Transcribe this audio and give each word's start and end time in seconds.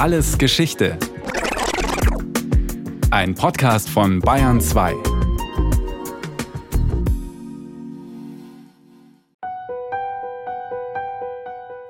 Alles 0.00 0.38
Geschichte. 0.38 0.96
Ein 3.10 3.34
Podcast 3.34 3.90
von 3.90 4.20
Bayern 4.20 4.58
2. 4.58 4.94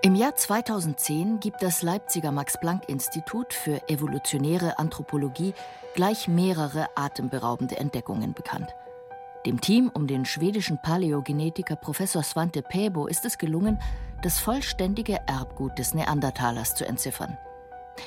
Im 0.03 0.17
Jahr 0.17 0.35
2010 0.35 1.39
gibt 1.39 1.63
das 1.63 1.83
Leipziger 1.83 2.33
Max-Planck-Institut 2.33 3.55
für 3.55 3.89
evolutionäre 3.89 4.81
Anthropologie 4.81 5.55
gleich 5.95 6.27
mehrere 6.27 6.89
atemberaubende 6.97 7.77
Entdeckungen 7.77 8.35
bekannt. 8.35 8.75
Dem 9.47 9.61
Team 9.61 9.89
um 9.95 10.09
den 10.09 10.25
schwedischen 10.25 10.83
Paläogenetiker 10.83 11.77
Professor 11.77 12.25
Svante 12.25 12.63
Pääbo 12.63 13.07
ist 13.07 13.25
es 13.25 13.39
gelungen, 13.39 13.79
das 14.25 14.41
vollständige 14.41 15.21
Erbgut 15.29 15.79
des 15.79 15.95
Neandertalers 15.95 16.75
zu 16.75 16.85
entziffern. 16.85 17.39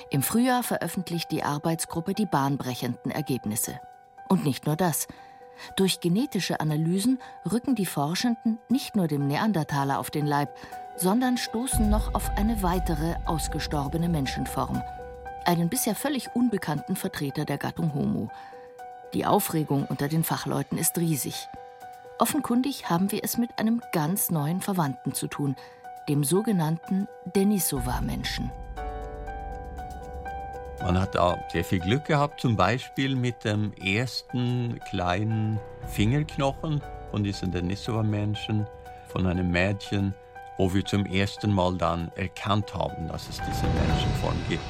Im 0.09 0.21
Frühjahr 0.21 0.63
veröffentlicht 0.63 1.31
die 1.31 1.43
Arbeitsgruppe 1.43 2.13
die 2.13 2.25
bahnbrechenden 2.25 3.11
Ergebnisse. 3.11 3.79
Und 4.29 4.45
nicht 4.45 4.65
nur 4.65 4.75
das. 4.75 5.07
Durch 5.75 5.99
genetische 5.99 6.59
Analysen 6.59 7.19
rücken 7.51 7.75
die 7.75 7.85
Forschenden 7.85 8.59
nicht 8.69 8.95
nur 8.95 9.07
dem 9.07 9.27
Neandertaler 9.27 9.99
auf 9.99 10.09
den 10.09 10.25
Leib, 10.25 10.55
sondern 10.95 11.37
stoßen 11.37 11.89
noch 11.89 12.13
auf 12.13 12.29
eine 12.37 12.61
weitere 12.63 13.15
ausgestorbene 13.25 14.09
Menschenform, 14.09 14.81
einen 15.45 15.69
bisher 15.69 15.95
völlig 15.95 16.35
unbekannten 16.35 16.95
Vertreter 16.95 17.45
der 17.45 17.57
Gattung 17.57 17.93
Homo, 17.93 18.29
die 19.13 19.25
Aufregung 19.25 19.85
unter 19.85 20.07
den 20.07 20.23
Fachleuten 20.23 20.77
ist 20.77 20.97
riesig. 20.97 21.47
Offenkundig 22.17 22.89
haben 22.89 23.11
wir 23.11 23.23
es 23.23 23.37
mit 23.37 23.59
einem 23.59 23.81
ganz 23.91 24.31
neuen 24.31 24.61
Verwandten 24.61 25.13
zu 25.13 25.27
tun, 25.27 25.55
dem 26.09 26.23
sogenannten 26.23 27.07
Denisova-Menschen. 27.35 28.51
Man 30.83 30.99
hat 30.99 31.15
da 31.15 31.41
sehr 31.49 31.63
viel 31.63 31.79
Glück 31.79 32.03
gehabt, 32.03 32.41
zum 32.41 32.57
Beispiel 32.57 33.15
mit 33.15 33.45
dem 33.45 33.71
ersten 33.81 34.81
kleinen 34.89 35.57
Fingerknochen 35.87 36.81
von 37.09 37.23
diesen 37.23 37.53
Denisova-Menschen, 37.53 38.67
von 39.07 39.25
einem 39.25 39.49
Mädchen, 39.49 40.13
wo 40.57 40.73
wir 40.73 40.83
zum 40.83 41.05
ersten 41.05 41.53
Mal 41.53 41.77
dann 41.77 42.11
erkannt 42.17 42.73
haben, 42.73 43.07
dass 43.07 43.29
es 43.29 43.37
diese 43.37 43.65
Menschenform 43.65 44.35
gibt. 44.49 44.61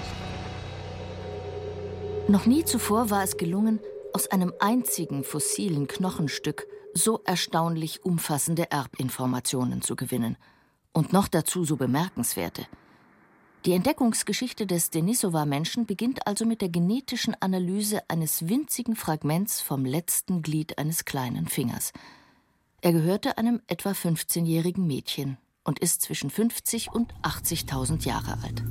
Noch 2.27 2.45
nie 2.45 2.63
zuvor 2.63 3.09
war 3.09 3.23
es 3.23 3.37
gelungen, 3.37 3.79
aus 4.13 4.27
einem 4.27 4.53
einzigen 4.59 5.23
fossilen 5.23 5.87
Knochenstück 5.87 6.67
so 6.93 7.21
erstaunlich 7.25 8.05
umfassende 8.05 8.69
Erbinformationen 8.69 9.81
zu 9.81 9.95
gewinnen. 9.95 10.37
Und 10.91 11.11
noch 11.11 11.27
dazu 11.27 11.65
so 11.65 11.75
bemerkenswerte. 11.75 12.67
Die 13.65 13.71
Entdeckungsgeschichte 13.71 14.67
des 14.67 14.89
Denisova-Menschen 14.89 15.85
beginnt 15.85 16.27
also 16.27 16.45
mit 16.45 16.59
der 16.59 16.67
genetischen 16.67 17.33
Analyse 17.39 18.01
eines 18.09 18.49
winzigen 18.49 18.97
Fragments 18.97 19.61
vom 19.61 19.85
letzten 19.85 20.41
Glied 20.41 20.77
eines 20.77 21.05
kleinen 21.05 21.47
Fingers. 21.47 21.93
Er 22.81 22.91
gehörte 22.91 23.37
einem 23.37 23.61
etwa 23.67 23.91
15-jährigen 23.91 24.85
Mädchen 24.85 25.37
und 25.63 25.79
ist 25.79 26.01
zwischen 26.01 26.29
50 26.29 26.91
und 26.91 27.13
80.000 27.21 28.05
Jahre 28.05 28.37
alt. 28.43 28.63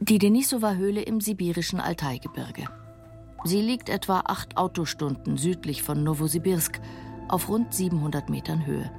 Die 0.00 0.18
Denisova-Höhle 0.18 1.00
im 1.00 1.22
sibirischen 1.22 1.80
Altaigebirge. 1.80 2.68
Sie 3.44 3.62
liegt 3.62 3.88
etwa 3.88 4.20
acht 4.26 4.58
Autostunden 4.58 5.38
südlich 5.38 5.82
von 5.82 6.04
Novosibirsk 6.04 6.78
auf 7.32 7.48
rund 7.48 7.72
700 7.72 8.28
Metern 8.28 8.66
Höhe. 8.66 8.90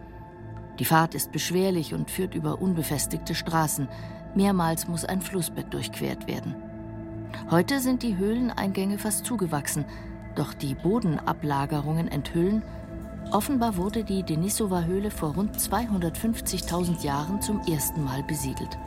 Die 0.80 0.86
Fahrt 0.86 1.16
ist 1.16 1.32
beschwerlich 1.32 1.94
und 1.94 2.10
führt 2.10 2.34
über 2.34 2.62
unbefestigte 2.62 3.36
Straßen. 3.36 3.88
Mehrmals 4.36 4.88
muss 4.88 5.06
ein 5.06 5.22
Flussbett 5.22 5.74
durchquert 5.74 6.28
werden. 6.28 6.56
Heute 7.50 7.80
sind 7.80 8.04
die 8.04 8.18
Höhleneingänge 8.18 8.98
fast 8.98 9.26
zugewachsen, 9.26 9.86
doch 10.36 10.54
die 10.54 10.76
Bodenablagerungen 10.76 12.08
enthüllen, 12.08 12.64
offenbar 13.32 13.78
wurde 13.78 14.04
die 14.04 14.24
Denisova-Höhle 14.24 15.12
vor 15.12 15.36
rund 15.36 15.58
250.000 15.58 17.04
Jahren 17.04 17.42
zum 17.42 17.62
ersten 17.62 18.04
Mal 18.04 18.24
besiedelt. 18.24 18.78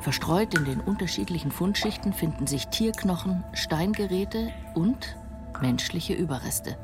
Verstreut 0.00 0.54
in 0.54 0.64
den 0.64 0.80
unterschiedlichen 0.80 1.50
Fundschichten 1.50 2.12
finden 2.12 2.46
sich 2.46 2.68
Tierknochen, 2.68 3.44
Steingeräte 3.52 4.50
und 4.74 5.16
menschliche 5.60 6.14
Überreste. 6.14 6.76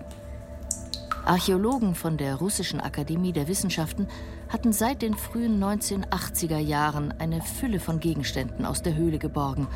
Archäologen 1.24 1.94
von 1.94 2.16
der 2.16 2.36
Russischen 2.36 2.80
Akademie 2.80 3.32
der 3.32 3.48
Wissenschaften 3.48 4.08
hatten 4.48 4.72
seit 4.72 5.02
den 5.02 5.14
frühen 5.14 5.62
1980er 5.62 6.58
Jahren 6.58 7.12
eine 7.18 7.40
Fülle 7.42 7.80
von 7.80 8.00
Gegenständen 8.00 8.66
aus 8.66 8.82
der 8.82 8.94
Höhle 8.94 9.18
geborgen, 9.18 9.68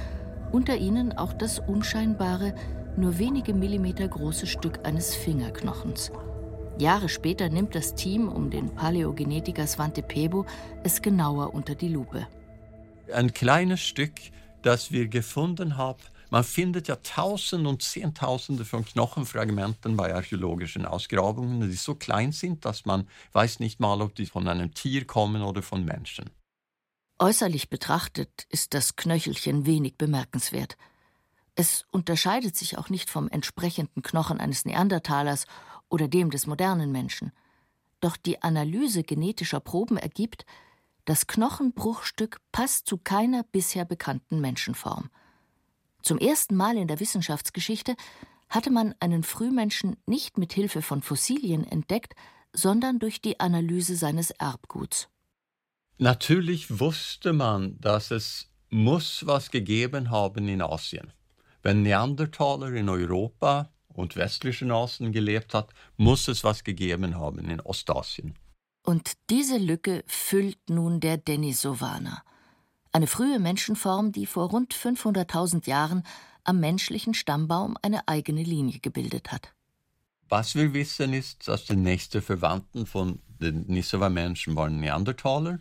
unter 0.53 0.77
ihnen 0.77 1.17
auch 1.17 1.33
das 1.33 1.59
unscheinbare, 1.59 2.55
nur 2.97 3.19
wenige 3.19 3.55
Millimeter 3.55 4.09
große 4.09 4.47
Stück 4.47 4.87
eines 4.87 5.15
Fingerknochens. 5.15 6.13
Jahre 6.79 7.09
später 7.09 7.49
nimmt 7.49 7.75
das 7.75 7.95
Team 7.95 8.29
um 8.29 8.51
den 8.51 8.75
Paläogenetiker 8.75 9.67
Svante 9.67 10.03
Pebo 10.03 10.47
es 10.85 11.03
genauer 11.03 11.55
unter 11.55 11.75
die 11.75 11.89
Lupe 11.89 12.27
ein 13.13 13.33
kleines 13.33 13.81
Stück, 13.81 14.13
das 14.63 14.93
wir 14.93 15.09
gefunden 15.09 15.77
haben. 15.77 15.99
Man 16.31 16.45
findet 16.45 16.89
ja 16.89 16.97
Tausende 16.97 17.71
und 17.71 17.83
Zehntausende 17.83 18.67
von 18.67 18.85
Knochenfragmenten 18.85 19.97
bei 19.97 20.15
archäologischen 20.15 20.85
Ausgrabungen, 20.85 21.71
die 21.71 21.77
so 21.77 21.95
klein 21.95 22.33
sind, 22.33 22.67
dass 22.67 22.85
man 22.85 23.09
weiß 23.33 23.61
nicht 23.61 23.81
mal, 23.81 24.03
ob 24.03 24.15
die 24.15 24.27
von 24.27 24.47
einem 24.47 24.75
Tier 24.75 25.07
kommen 25.07 25.43
oder 25.43 25.63
von 25.63 25.85
Menschen. 25.85 26.29
Äußerlich 27.19 27.71
betrachtet 27.71 28.47
ist 28.51 28.75
das 28.75 28.97
Knöchelchen 28.97 29.65
wenig 29.65 29.97
bemerkenswert. 29.97 30.77
Es 31.55 31.85
unterscheidet 31.91 32.57
sich 32.57 32.79
auch 32.79 32.91
nicht 32.91 33.11
vom 33.11 33.29
entsprechenden 33.29 34.03
Knochen 34.03 34.39
eines 34.39 34.67
Neandertalers 34.67 35.47
oder 35.89 36.09
dem 36.09 36.31
des 36.31 36.47
modernen 36.47 36.93
Menschen. 36.93 37.33
Doch 38.01 38.17
die 38.17 38.43
Analyse 38.43 39.03
genetischer 39.03 39.61
Proben 39.61 39.97
ergibt, 39.97 40.45
das 41.07 41.27
Knochenbruchstück 41.27 42.39
passt 42.53 42.87
zu 42.87 42.99
keiner 42.99 43.43
bisher 43.45 43.87
bekannten 43.87 44.41
Menschenform. 44.41 45.09
Zum 46.03 46.19
ersten 46.19 46.57
Mal 46.57 46.77
in 46.77 46.89
der 46.89 47.01
Wissenschaftsgeschichte 47.01 47.97
hatte 48.49 48.71
man 48.71 48.95
einen 49.01 49.23
Frühmenschen 49.23 49.97
nicht 50.07 50.39
mit 50.39 50.53
Hilfe 50.53 50.83
von 50.83 51.03
Fossilien 51.03 51.65
entdeckt, 51.65 52.15
sondern 52.53 52.99
durch 52.99 53.21
die 53.21 53.41
Analyse 53.41 53.97
seines 53.97 54.31
Erbguts. 54.31 55.09
Natürlich 55.99 56.79
wusste 56.81 57.33
man, 57.33 57.79
dass 57.81 58.11
es 58.11 58.49
muss 58.71 59.27
was 59.27 59.51
gegeben 59.51 60.11
haben 60.11 60.49
in 60.49 60.63
Asien. 60.63 61.13
Wenn 61.63 61.83
Neandertaler 61.83 62.73
in 62.73 62.89
Europa 62.89 63.71
und 63.89 64.15
westlichen 64.17 64.71
Asien 64.71 65.13
gelebt 65.13 65.55
hat, 65.55 65.73
muss 65.97 66.29
es 66.29 66.45
was 66.45 66.63
gegeben 66.65 67.17
haben 67.17 67.51
in 67.51 67.61
Ostasien. 67.61 68.35
Und 68.87 69.13
diese 69.29 69.59
Lücke 69.59 70.05
füllt 70.07 70.71
nun 70.71 71.01
der 71.01 71.19
Denisovaner. 71.19 72.23
Eine 72.93 73.07
frühe 73.07 73.39
Menschenform, 73.39 74.13
die 74.13 74.27
vor 74.27 74.51
rund 74.51 74.75
500.000 74.75 75.69
Jahren 75.69 76.03
am 76.45 76.61
menschlichen 76.61 77.15
Stammbaum 77.15 77.77
eine 77.83 78.09
eigene 78.09 78.43
Linie 78.43 78.81
gebildet 78.81 79.31
hat. 79.31 79.53
Was 80.29 80.55
wir 80.55 80.73
wissen 80.75 81.13
ist, 81.13 81.49
dass 81.49 81.67
die 81.67 81.77
nächsten 81.77 82.23
Verwandten 82.23 82.87
von 82.87 83.21
den 83.41 83.67
Denisova-Menschen 83.67 84.57
waren 84.57 84.81
Neandertaler. 84.81 85.61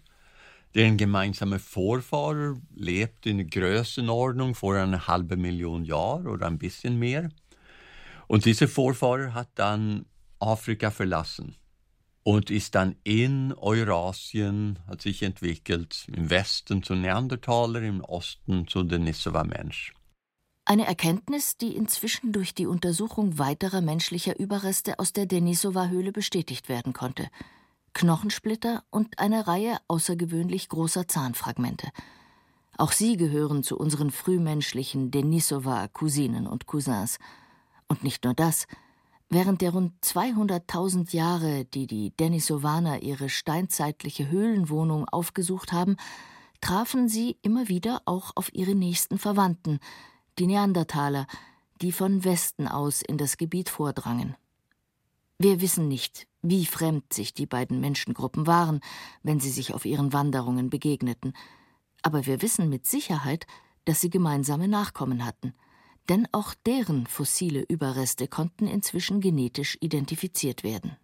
Deren 0.76 0.98
gemeinsame 0.98 1.60
Vorfahrer 1.60 2.58
lebt 2.76 3.26
in 3.26 3.50
Größenordnung 3.50 4.56
vor 4.56 4.76
einer 4.76 5.08
halben 5.08 5.42
Million 5.42 5.86
Jahren 5.86 6.28
oder 6.28 6.48
ein 6.48 6.58
bisschen 6.58 7.00
mehr. 7.00 7.30
Und 8.28 8.46
dieser 8.46 8.68
Vorfahrer 8.68 9.34
hat 9.34 9.50
dann 9.56 10.06
Afrika 10.40 10.92
verlassen 10.92 11.56
und 12.28 12.50
ist 12.50 12.76
dann 12.76 12.98
in 13.06 13.54
Eurasien, 13.54 14.80
hat 14.86 15.02
sich 15.02 15.24
entwickelt, 15.24 16.10
im 16.14 16.30
Westen 16.30 16.84
zu 16.84 16.94
Neandertaler, 16.94 17.82
im 17.84 18.02
Osten 18.02 18.68
zu 18.68 18.84
Denisova-Mensch. 18.84 19.94
Eine 20.66 20.88
Erkenntnis, 20.88 21.56
die 21.56 21.74
inzwischen 21.74 22.34
durch 22.34 22.54
die 22.54 22.66
Untersuchung 22.66 23.40
weiterer 23.40 23.80
menschlicher 23.80 24.38
Überreste 24.38 25.00
aus 25.00 25.14
der 25.14 25.26
Denisova-Höhle 25.26 26.12
bestätigt 26.12 26.68
werden 26.68 26.92
konnte. 26.92 27.30
Knochensplitter 27.94 28.84
und 28.90 29.20
eine 29.20 29.48
Reihe 29.48 29.78
außergewöhnlich 29.88 30.68
großer 30.68 31.08
Zahnfragmente. 31.08 31.88
Auch 32.78 32.92
sie 32.92 33.16
gehören 33.16 33.64
zu 33.64 33.78
unseren 33.78 34.12
frühmenschlichen 34.12 35.12
Denisova-Cousinen 35.12 36.46
und 36.46 36.66
Cousins. 36.66 37.20
Und 37.88 38.04
nicht 38.04 38.26
nur 38.26 38.34
das– 38.34 38.68
Während 39.30 39.62
der 39.62 39.72
rund 39.72 39.94
200.000 40.04 41.14
Jahre, 41.14 41.66
die 41.66 41.86
die 41.86 42.12
Denisovaner 42.12 43.02
ihre 43.02 43.28
steinzeitliche 43.28 44.30
Höhlenwohnung 44.30 45.08
aufgesucht 45.10 45.74
haben, 45.74 45.98
trafen 46.62 47.10
sie 47.10 47.38
immer 47.42 47.68
wieder 47.68 48.02
auch 48.06 48.32
auf 48.36 48.54
ihre 48.54 48.74
nächsten 48.74 49.18
Verwandten, 49.20 49.80
die 50.40 50.48
Neandertaler, 50.48 51.28
die 51.82 51.92
von 51.92 52.24
Westen 52.24 52.68
aus 52.68 53.02
in 53.02 53.18
das 53.18 53.38
Gebiet 53.38 53.70
vordrangen. 53.70 54.36
Wir 55.38 55.62
wissen 55.62 55.88
nicht, 55.88 56.28
wie 56.42 56.66
fremd 56.66 57.14
sich 57.14 57.34
die 57.34 57.46
beiden 57.46 57.80
Menschengruppen 57.82 58.48
waren, 58.48 58.80
wenn 59.24 59.40
sie 59.40 59.52
sich 59.52 59.74
auf 59.74 59.86
ihren 59.86 60.14
Wanderungen 60.14 60.70
begegneten, 60.70 61.34
aber 62.02 62.26
wir 62.26 62.42
wissen 62.42 62.70
mit 62.70 62.86
Sicherheit, 62.86 63.46
dass 63.86 64.00
sie 64.00 64.10
gemeinsame 64.10 64.68
Nachkommen 64.68 65.26
hatten, 65.26 65.54
denn 66.10 66.28
auch 66.32 66.54
deren 66.66 67.08
fossile 67.08 67.62
Überreste 67.62 68.28
konnten 68.28 68.68
inzwischen 68.68 69.22
genetisch 69.22 69.78
identifiziert 69.82 70.64
werden. 70.64 70.98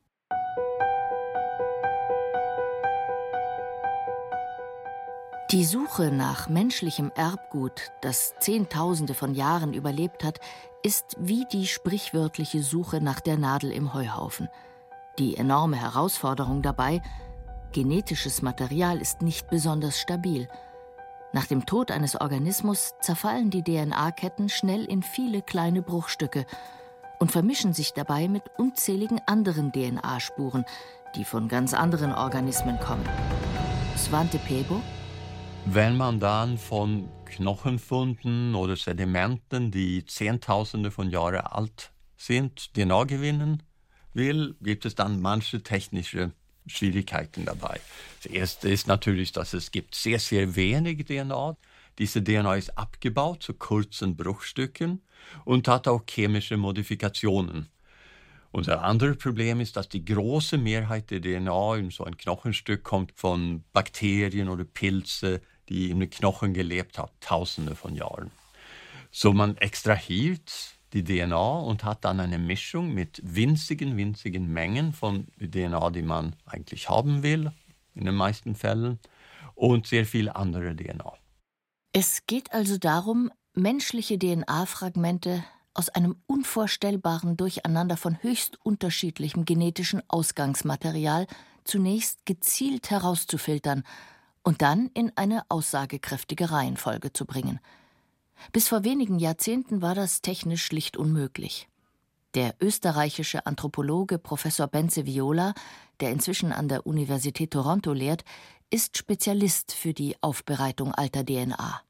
Die 5.54 5.66
Suche 5.66 6.10
nach 6.10 6.50
menschlichem 6.50 7.12
Erbgut, 7.14 7.92
das 8.02 8.34
Zehntausende 8.40 9.14
von 9.14 9.36
Jahren 9.36 9.76
überlebt 9.76 10.24
hat, 10.24 10.40
ist 10.82 11.16
wie 11.20 11.46
die 11.52 11.68
sprichwörtliche 11.68 12.64
Suche 12.64 13.02
nach 13.02 13.20
der 13.20 13.38
Nadel 13.38 13.72
im 13.72 13.94
Heuhaufen. 13.94 14.50
Die 15.20 15.38
enorme 15.38 15.76
Herausforderung 15.76 16.64
dabei, 16.64 17.04
genetisches 17.72 18.42
Material 18.42 19.00
ist 19.00 19.22
nicht 19.22 19.48
besonders 19.50 20.00
stabil. 20.00 20.48
Nach 21.34 21.48
dem 21.48 21.66
Tod 21.66 21.92
eines 21.92 22.16
Organismus 22.16 22.94
zerfallen 23.02 23.50
die 23.50 23.64
DNA-Ketten 23.64 24.50
schnell 24.50 24.86
in 24.86 25.04
viele 25.04 25.42
kleine 25.42 25.82
Bruchstücke 25.82 26.46
und 27.20 27.32
vermischen 27.32 27.74
sich 27.74 27.94
dabei 27.94 28.28
mit 28.28 28.44
unzähligen 28.58 29.20
anderen 29.26 29.72
DNA-Spuren, 29.72 30.64
die 31.16 31.26
von 31.26 31.48
ganz 31.48 31.74
anderen 31.74 32.14
Organismen 32.14 32.80
kommen. 32.80 33.08
Svante 33.98 34.38
Pebo 34.38 34.82
wenn 35.66 35.96
man 35.96 36.20
dann 36.20 36.58
von 36.58 37.10
Knochenfunden 37.24 38.54
oder 38.54 38.76
Sedimenten, 38.76 39.72
die 39.72 40.06
Zehntausende 40.06 40.92
von 40.92 41.10
Jahren 41.10 41.40
alt 41.40 41.94
sind, 42.18 42.74
DNA 42.74 43.06
gewinnen 43.06 43.64
will, 44.14 44.56
gibt 44.62 44.86
es 44.86 44.94
dann 44.94 45.22
manche 45.22 45.64
technische 45.64 46.34
Schwierigkeiten 46.68 47.46
dabei. 47.46 47.80
Das 48.22 48.32
erste 48.32 48.70
ist 48.70 48.88
natürlich, 48.88 49.32
dass 49.32 49.54
es 49.54 49.72
gibt 49.72 49.96
sehr, 49.96 50.20
sehr 50.20 50.56
wenig 50.56 51.06
DNA. 51.06 51.58
Diese 52.00 52.24
DNA 52.24 52.56
ist 52.56 52.78
abgebaut 52.78 53.44
zu 53.44 53.54
kurzen 53.54 54.16
Bruchstücken 54.16 55.02
und 55.46 55.68
hat 55.68 55.88
auch 55.88 56.04
chemische 56.10 56.58
Modifikationen. 56.58 57.70
Unser 58.52 58.84
anderes 58.84 59.18
Problem 59.18 59.60
ist, 59.60 59.76
dass 59.78 59.90
die 59.90 60.06
große 60.06 60.58
Mehrheit 60.58 61.10
der 61.10 61.22
DNA 61.22 61.78
in 61.78 61.90
so 61.90 62.04
ein 62.04 62.18
Knochenstück 62.18 62.84
kommt 62.84 63.12
von 63.16 63.64
Bakterien 63.74 64.48
oder 64.48 64.64
Pilze, 64.64 65.42
die 65.70 65.90
in 65.90 66.00
den 66.00 66.10
Knochen 66.10 66.54
gelebt 66.54 67.00
hat, 67.00 67.12
tausende 67.20 67.76
von 67.76 67.96
Jahren. 67.96 68.32
So 69.10 69.34
man 69.34 69.58
extrahiert 69.58 70.73
die 70.94 71.04
DNA 71.04 71.60
und 71.60 71.84
hat 71.84 72.06
dann 72.06 72.20
eine 72.20 72.38
Mischung 72.38 72.94
mit 72.94 73.22
winzigen, 73.24 73.98
winzigen 73.98 74.52
Mengen 74.52 74.94
von 74.94 75.28
DNA, 75.40 75.90
die 75.90 76.02
man 76.02 76.36
eigentlich 76.46 76.90
haben 76.90 77.24
will, 77.24 77.52
in 77.96 78.06
den 78.06 78.16
meisten 78.16 78.56
Fällen, 78.56 79.00
und 79.56 79.88
sehr 79.88 80.06
viel 80.06 80.30
andere 80.30 80.76
DNA. 80.76 81.14
Es 81.94 82.26
geht 82.26 82.54
also 82.54 82.78
darum, 82.78 83.32
menschliche 83.54 84.18
DNA-Fragmente 84.18 85.44
aus 85.74 85.90
einem 85.90 86.16
unvorstellbaren 86.28 87.38
Durcheinander 87.38 87.98
von 87.98 88.22
höchst 88.22 88.58
unterschiedlichem 88.64 89.46
genetischen 89.46 90.02
Ausgangsmaterial 90.08 91.28
zunächst 91.64 92.26
gezielt 92.26 92.90
herauszufiltern 92.90 93.84
und 94.44 94.62
dann 94.62 94.90
in 94.94 95.12
eine 95.16 95.44
aussagekräftige 95.50 96.52
Reihenfolge 96.52 97.14
zu 97.14 97.26
bringen. 97.26 97.60
Bis 98.52 98.68
vor 98.68 98.84
wenigen 98.84 99.20
Jahrzehnten 99.20 99.82
war 99.82 99.96
das 99.96 100.22
technisch 100.22 100.66
schlicht 100.66 100.98
unmöglich. 100.98 101.68
Der 102.36 102.56
österreichische 102.60 103.46
Anthropologe 103.46 104.18
Professor 104.18 104.68
Benze 104.68 105.06
Viola, 105.06 105.54
der 106.00 106.12
inzwischen 106.12 106.52
an 106.52 106.68
der 106.68 106.86
Universität 106.88 107.52
Toronto 107.52 107.94
lehrt, 107.94 108.24
ist 108.72 108.98
Spezialist 108.98 109.74
für 109.74 109.94
die 109.94 110.16
Aufbereitung 110.22 110.94
alter 110.94 111.24
DNA. 111.24 111.82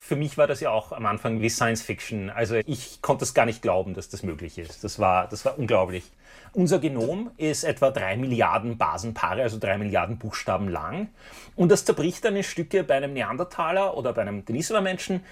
Für 0.00 0.16
mich 0.16 0.38
war 0.38 0.46
das 0.46 0.60
ja 0.60 0.70
auch 0.70 0.92
am 0.92 1.06
Anfang 1.06 1.40
wie 1.42 1.50
Science 1.50 1.82
Fiction. 1.82 2.30
Also 2.30 2.56
ich 2.66 3.02
konnte 3.02 3.24
es 3.24 3.34
gar 3.34 3.46
nicht 3.46 3.62
glauben, 3.62 3.94
dass 3.94 4.08
das 4.08 4.22
möglich 4.22 4.58
ist. 4.58 4.82
Das 4.82 4.98
war, 4.98 5.28
das 5.28 5.44
war 5.44 5.58
unglaublich. 5.58 6.04
Unser 6.52 6.78
Genom 6.78 7.30
ist 7.36 7.64
etwa 7.64 7.90
drei 7.90 8.16
Milliarden 8.16 8.78
Basenpaare, 8.78 9.42
also 9.42 9.58
drei 9.58 9.76
Milliarden 9.76 10.18
Buchstaben 10.18 10.68
lang. 10.68 11.08
Und 11.56 11.70
das 11.70 11.84
zerbricht 11.84 12.24
dann 12.24 12.36
in 12.36 12.42
Stücke 12.42 12.84
bei 12.84 12.96
einem 12.96 13.12
Neandertaler 13.12 13.96
oder 13.96 14.12
bei 14.12 14.22
einem 14.22 14.44
Denisova-Menschen, 14.44 15.22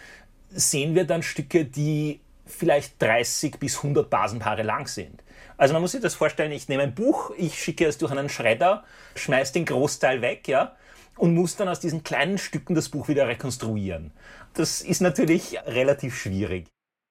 sehen 0.50 0.94
wir 0.94 1.04
dann 1.04 1.22
Stücke, 1.22 1.64
die 1.64 2.20
vielleicht 2.44 3.00
30 3.02 3.58
bis 3.58 3.78
100 3.78 4.08
Basenpaare 4.08 4.62
lang 4.62 4.86
sind. 4.86 5.22
Also 5.56 5.72
man 5.72 5.82
muss 5.82 5.92
sich 5.92 6.00
das 6.00 6.14
vorstellen, 6.14 6.52
ich 6.52 6.68
nehme 6.68 6.82
ein 6.82 6.94
Buch, 6.94 7.32
ich 7.36 7.62
schicke 7.62 7.86
es 7.86 7.98
durch 7.98 8.12
einen 8.12 8.28
Schredder, 8.28 8.84
schmeiße 9.14 9.54
den 9.54 9.64
Großteil 9.64 10.20
weg, 10.20 10.48
ja, 10.48 10.76
und 11.16 11.34
muss 11.34 11.56
dann 11.56 11.68
aus 11.68 11.80
diesen 11.80 12.04
kleinen 12.04 12.38
Stücken 12.38 12.74
das 12.74 12.90
Buch 12.90 13.08
wieder 13.08 13.26
rekonstruieren. 13.26 14.12
Das 14.54 14.82
ist 14.82 15.00
natürlich 15.00 15.58
relativ 15.66 16.16
schwierig. 16.16 16.66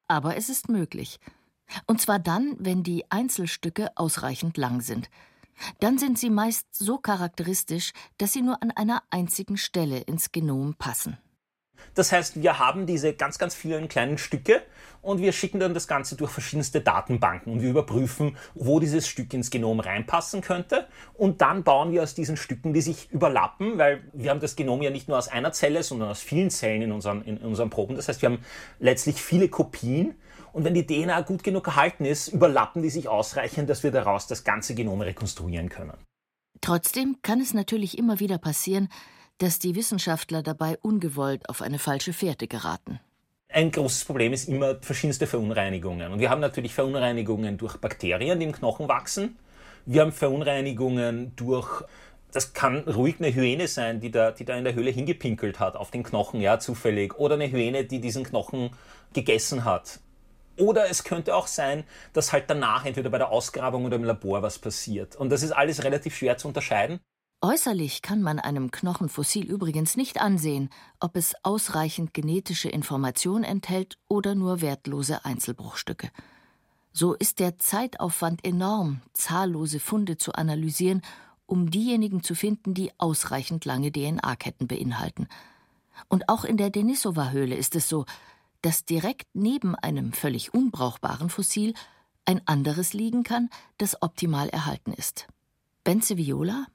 Aber 0.08 0.38
es 0.38 0.50
ist 0.50 0.70
möglich. 0.70 1.20
Und 1.88 2.00
zwar 2.00 2.20
dann, 2.20 2.56
wenn 2.60 2.84
die 2.84 3.06
Einzelstücke 3.10 3.90
ausreichend 3.96 4.58
lang 4.58 4.82
sind. 4.82 5.10
Dann 5.80 5.98
sind 5.98 6.20
sie 6.20 6.30
meist 6.30 6.68
so 6.72 6.98
charakteristisch, 6.98 7.92
dass 8.18 8.34
sie 8.34 8.42
nur 8.42 8.62
an 8.62 8.72
einer 8.72 9.02
einzigen 9.10 9.58
Stelle 9.58 10.00
ins 10.00 10.32
Genom 10.32 10.76
passen. 10.76 11.18
Das 11.94 12.12
heißt, 12.12 12.42
wir 12.42 12.60
haben 12.60 12.86
diese 12.86 13.14
ganz, 13.14 13.38
ganz 13.38 13.56
vielen 13.56 13.88
kleinen 13.88 14.18
Stücke 14.18 14.62
und 15.02 15.22
wir 15.22 15.32
schicken 15.32 15.60
dann 15.60 15.74
das 15.74 15.88
Ganze 15.88 16.16
durch 16.16 16.32
verschiedenste 16.32 16.82
Datenbanken 16.82 17.54
und 17.54 17.62
wir 17.62 17.70
überprüfen, 17.70 18.38
wo 18.56 18.80
dieses 18.80 19.08
Stück 19.08 19.34
ins 19.34 19.52
Genom 19.52 19.80
reinpassen 19.80 20.42
könnte. 20.42 20.88
Und 21.14 21.42
dann 21.42 21.64
bauen 21.64 21.92
wir 21.92 22.02
aus 22.02 22.16
diesen 22.16 22.38
Stücken, 22.38 22.74
die 22.74 22.82
sich 22.82 23.12
überlappen, 23.12 23.78
weil 23.78 24.04
wir 24.14 24.32
haben 24.32 24.40
das 24.40 24.56
Genom 24.56 24.82
ja 24.82 24.90
nicht 24.90 25.08
nur 25.08 25.18
aus 25.18 25.28
einer 25.28 25.52
Zelle, 25.52 25.84
sondern 25.84 26.10
aus 26.10 26.22
vielen 26.22 26.50
Zellen 26.50 26.82
in 26.82 26.92
unseren, 26.92 27.22
in 27.24 27.38
unseren 27.38 27.70
Proben. 27.70 27.96
Das 27.96 28.08
heißt, 28.08 28.22
wir 28.22 28.30
haben 28.30 28.40
letztlich 28.80 29.22
viele 29.22 29.48
Kopien 29.48 30.16
und 30.54 30.64
wenn 30.64 30.74
die 30.74 30.88
DNA 30.88 31.22
gut 31.22 31.44
genug 31.44 31.68
erhalten 31.68 32.06
ist, 32.06 32.30
überlappen 32.30 32.82
die 32.82 32.90
sich 32.90 33.10
ausreichend, 33.10 33.70
dass 33.70 33.84
wir 33.84 33.92
daraus 33.92 34.26
das 34.26 34.44
ganze 34.44 34.74
Genom 34.74 35.02
rekonstruieren 35.02 35.70
können. 35.70 35.94
Trotzdem 36.62 37.18
kann 37.22 37.42
es 37.42 37.54
natürlich 37.54 37.98
immer 37.98 38.20
wieder 38.20 38.38
passieren, 38.38 38.90
dass 39.38 39.60
die 39.60 39.76
Wissenschaftler 39.76 40.44
dabei 40.44 40.78
ungewollt 40.82 41.50
auf 41.50 41.62
eine 41.62 41.80
falsche 41.80 42.14
Fährte 42.14 42.48
geraten. 42.48 43.00
Ein 43.50 43.72
großes 43.72 44.06
Problem 44.06 44.34
ist 44.34 44.50
immer 44.50 44.76
verschiedenste 44.82 45.28
Verunreinigungen. 45.28 46.12
Und 46.12 46.20
wir 46.20 46.30
haben 46.30 46.42
natürlich 46.42 46.74
Verunreinigungen 46.74 47.58
durch 47.58 47.78
Bakterien, 47.78 48.40
die 48.40 48.46
im 48.46 48.52
Knochen 48.52 48.88
wachsen. 48.88 49.38
Wir 49.86 50.02
haben 50.02 50.12
Verunreinigungen 50.12 51.36
durch 51.36 51.84
das 52.36 52.52
kann 52.52 52.80
ruhig 52.80 53.16
eine 53.20 53.34
Hyäne 53.34 53.66
sein, 53.70 54.02
die 54.02 54.12
da, 54.12 54.32
die 54.32 54.44
da 54.44 54.58
in 54.58 54.66
der 54.66 54.76
Höhle 54.76 54.92
hingepinkelt 54.92 55.62
hat 55.62 55.78
auf 55.78 55.90
den 55.90 56.04
Knochen, 56.04 56.42
ja, 56.42 56.60
zufällig. 56.60 57.18
Oder 57.18 57.36
eine 57.36 57.50
Hyäne, 57.50 57.86
die 57.86 58.02
diesen 58.02 58.26
Knochen 58.26 58.72
gegessen 59.14 59.64
hat. 59.64 60.02
Oder 60.58 60.90
es 60.90 61.06
könnte 61.06 61.34
auch 61.34 61.48
sein, 61.48 61.86
dass 62.12 62.34
halt 62.34 62.50
danach 62.50 62.86
entweder 62.86 63.10
bei 63.10 63.20
der 63.20 63.30
Ausgrabung 63.30 63.86
oder 63.86 63.96
im 63.96 64.04
Labor 64.04 64.42
was 64.42 64.60
passiert. 64.60 65.16
Und 65.16 65.30
das 65.30 65.44
ist 65.44 65.52
alles 65.52 65.86
relativ 65.86 66.18
schwer 66.18 66.38
zu 66.38 66.50
unterscheiden. 66.50 67.00
Äußerlich 67.46 68.02
kann 68.02 68.24
man 68.24 68.40
einem 68.40 68.72
Knochenfossil 68.72 69.46
übrigens 69.46 69.96
nicht 69.96 70.20
ansehen, 70.20 70.72
ob 71.00 71.16
es 71.16 71.36
ausreichend 71.44 72.12
genetische 72.12 72.70
Information 72.70 73.44
enthält 73.44 74.00
oder 74.08 74.34
nur 74.34 74.62
wertlose 74.62 75.24
Einzelbruchstücke. 75.26 76.10
So 76.92 77.14
ist 77.14 77.38
der 77.38 77.60
Zeitaufwand 77.60 78.44
enorm, 78.44 79.02
zahllose 79.14 79.80
Funde 79.80 80.18
zu 80.18 80.34
analysieren, 80.34 81.04
um 81.46 81.70
diejenigen 81.70 82.24
zu 82.24 82.34
finden, 82.34 82.74
die 82.74 82.92
ausreichend 82.98 83.64
lange 83.64 83.92
DNA-Ketten 83.92 84.66
beinhalten. 84.66 85.28
Und 86.10 86.30
auch 86.30 86.46
in 86.46 86.58
der 86.58 86.72
Denisova-Höhle 86.72 87.54
ist 87.54 87.76
es 87.76 87.88
so, 87.88 88.08
dass 88.64 88.86
direkt 88.86 89.28
neben 89.36 89.76
einem 89.76 90.14
völlig 90.14 90.56
unbrauchbaren 90.56 91.30
Fossil 91.30 91.76
ein 92.26 92.42
anderes 92.48 92.94
liegen 92.94 93.22
kann, 93.22 93.52
das 93.78 94.02
optimal 94.02 94.50
erhalten 94.50 94.94
ist. 94.94 95.28
Benze 95.84 96.18
Viola? 96.18 96.66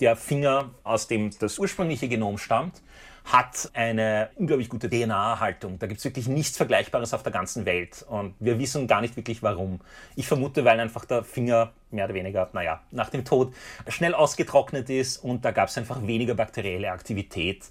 Der 0.00 0.16
Finger, 0.16 0.70
aus 0.84 1.06
dem 1.06 1.30
das 1.38 1.58
ursprüngliche 1.58 2.08
Genom 2.08 2.38
stammt, 2.38 2.82
hat 3.24 3.70
eine 3.74 4.30
unglaublich 4.36 4.68
gute 4.68 4.90
DNA-Haltung. 4.90 5.78
Da 5.78 5.86
gibt 5.86 5.98
es 5.98 6.04
wirklich 6.04 6.28
nichts 6.28 6.56
Vergleichbares 6.56 7.14
auf 7.14 7.22
der 7.22 7.32
ganzen 7.32 7.66
Welt. 7.66 8.04
Und 8.08 8.34
wir 8.40 8.58
wissen 8.58 8.86
gar 8.86 9.00
nicht 9.00 9.16
wirklich 9.16 9.42
warum. 9.42 9.80
Ich 10.16 10.26
vermute, 10.26 10.64
weil 10.64 10.80
einfach 10.80 11.04
der 11.04 11.22
Finger 11.22 11.72
mehr 11.90 12.06
oder 12.06 12.14
weniger, 12.14 12.48
naja, 12.52 12.80
nach 12.90 13.10
dem 13.10 13.24
Tod 13.24 13.54
schnell 13.86 14.14
ausgetrocknet 14.14 14.88
ist 14.90 15.18
und 15.18 15.44
da 15.44 15.50
gab 15.50 15.68
es 15.68 15.78
einfach 15.78 16.06
weniger 16.06 16.34
bakterielle 16.34 16.90
Aktivität. 16.90 17.64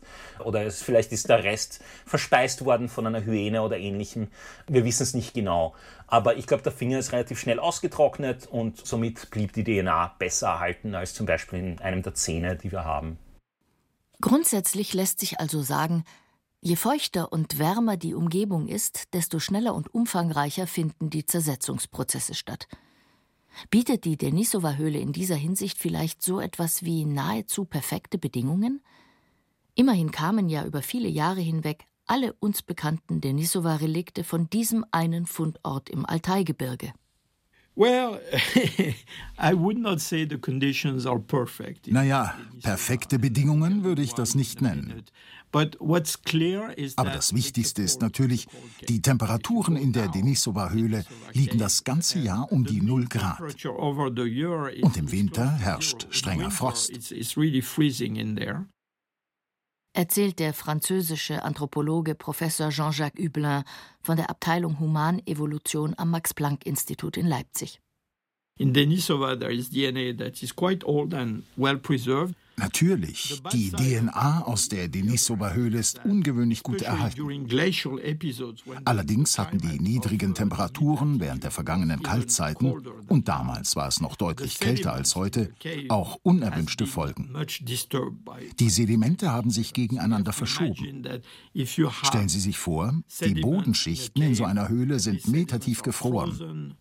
Oder 0.44 0.66
es, 0.66 0.82
vielleicht 0.82 1.12
ist 1.12 1.28
der 1.28 1.44
Rest 1.44 1.84
verspeist 2.06 2.64
worden 2.64 2.88
von 2.88 3.08
einer 3.08 3.26
Hyäne 3.26 3.62
oder 3.64 3.78
ähnlichem. 3.78 4.28
Wir 4.68 4.86
wissen 4.86 5.04
es 5.04 5.14
nicht 5.14 5.34
genau. 5.34 5.74
Aber 6.08 6.36
ich 6.38 6.46
glaube, 6.46 6.64
der 6.64 6.72
Finger 6.72 7.00
ist 7.00 7.14
relativ 7.14 7.40
schnell 7.40 7.60
ausgetrocknet 7.60 8.48
und 8.48 8.86
somit 8.86 9.32
blieb 9.32 9.54
die 9.54 9.64
DNA 9.64 10.16
besser 10.20 10.50
erhalten 10.50 10.94
als 10.96 11.14
zum 11.14 11.26
Beispiel 11.26 11.60
in 11.60 11.80
einem 11.80 12.04
der 12.04 12.14
Zähne, 12.14 12.56
die 12.56 12.72
wir 12.72 12.86
haben. 12.86 13.18
Grundsätzlich 14.22 14.94
lässt 14.94 15.20
sich 15.20 15.40
also 15.40 15.62
sagen, 15.62 16.04
je 16.62 16.76
feuchter 16.76 17.34
und 17.34 17.58
wärmer 17.58 17.98
die 17.98 18.14
Umgebung 18.14 18.68
ist, 18.68 19.14
desto 19.14 19.40
schneller 19.40 19.74
und 19.74 19.94
umfangreicher 19.94 20.68
finden 20.68 21.10
die 21.10 21.26
Zersetzungsprozesse 21.26 22.36
statt. 22.36 22.68
Bietet 23.70 24.06
die 24.06 24.18
Denisova-Höhle 24.18 25.00
in 25.00 25.12
dieser 25.12 25.36
Hinsicht 25.36 25.78
vielleicht 25.78 26.22
so 26.22 26.40
etwas 26.40 26.84
wie 26.84 27.06
nahezu 27.06 27.66
perfekte 27.66 28.18
Bedingungen? 28.18 28.82
Immerhin 29.76 30.12
kamen 30.12 30.50
ja 30.50 30.66
über 30.66 30.82
viele 30.82 31.10
Jahre 31.10 31.42
hinweg 31.42 31.86
alle 32.06 32.34
uns 32.34 32.62
bekannten 32.62 33.22
Denisova-Relikte 33.22 34.24
von 34.24 34.50
diesem 34.50 34.86
einen 34.92 35.26
Fundort 35.26 35.90
im 35.90 36.06
Altaigebirge. 36.06 36.94
Naja, 41.94 42.38
perfekte 42.62 43.18
Bedingungen 43.18 43.84
würde 43.84 44.04
ich 44.04 44.14
das 44.14 44.36
nicht 44.36 44.62
nennen. 44.62 45.04
Aber 46.96 47.10
das 47.10 47.34
Wichtigste 47.34 47.82
ist 47.82 48.02
natürlich, 48.02 48.48
die 48.88 49.02
Temperaturen 49.02 49.76
in 49.78 49.94
der 49.94 50.08
Denisova-Höhle 50.10 51.06
liegen 51.34 51.58
das 51.58 51.84
ganze 51.84 52.20
Jahr 52.20 52.52
um 52.52 52.66
die 52.66 52.82
0 52.82 53.08
Grad. 53.08 53.40
Und 54.84 54.98
im 54.98 55.12
Winter 55.12 55.50
herrscht 55.52 56.08
strenger 56.12 56.52
Frost 56.52 56.92
erzählt 59.94 60.40
der 60.40 60.54
französische 60.54 61.44
Anthropologe 61.44 62.16
Professor 62.16 62.70
Jean-Jacques 62.70 63.24
Hublin 63.24 63.64
von 64.02 64.18
der 64.18 64.30
Abteilung 64.30 64.80
Humanevolution 64.80 65.94
am 65.98 66.12
Max-Planck-Institut 66.12 67.18
in 67.18 67.28
Leipzig. 67.28 67.80
In 68.60 68.74
Denisova 68.74 69.36
there 69.36 69.54
is 69.54 69.70
DNA 69.70 70.14
that 70.18 70.42
is 70.44 70.56
quite 70.56 70.86
old 70.86 71.14
and 71.14 71.44
well 71.58 71.78
preserved. 71.78 72.36
Natürlich, 72.62 73.42
die 73.52 73.72
DNA 73.72 74.44
aus 74.44 74.70
der 74.70 74.88
Denisova-Höhle 74.88 75.80
ist 75.80 76.06
ungewöhnlich 76.06 76.62
gut 76.62 76.84
erhalten. 76.84 77.48
Allerdings 78.86 79.40
hatten 79.40 79.58
die 79.58 79.80
niedrigen 79.80 80.36
Temperaturen 80.36 81.20
während 81.20 81.44
der 81.44 81.50
vergangenen 81.50 82.04
Kaltzeiten, 82.04 82.74
und 83.08 83.28
damals 83.28 83.76
war 83.76 83.88
es 83.88 84.00
noch 84.00 84.16
deutlich 84.16 84.60
kälter 84.60 84.94
als 84.94 85.16
heute, 85.16 85.52
auch 85.90 86.20
unerwünschte 86.22 86.86
Folgen. 86.86 87.34
Die 88.60 88.70
Sedimente 88.70 89.32
haben 89.32 89.50
sich 89.50 89.74
gegeneinander 89.74 90.32
verschoben. 90.32 91.04
Stellen 92.04 92.30
Sie 92.30 92.40
sich 92.40 92.60
vor, 92.60 92.94
die 93.26 93.42
Bodenschichten 93.42 94.22
in 94.22 94.36
so 94.36 94.46
einer 94.46 94.70
Höhle 94.70 95.00
sind 95.00 95.28
metertief 95.28 95.82
gefroren. 95.82 96.76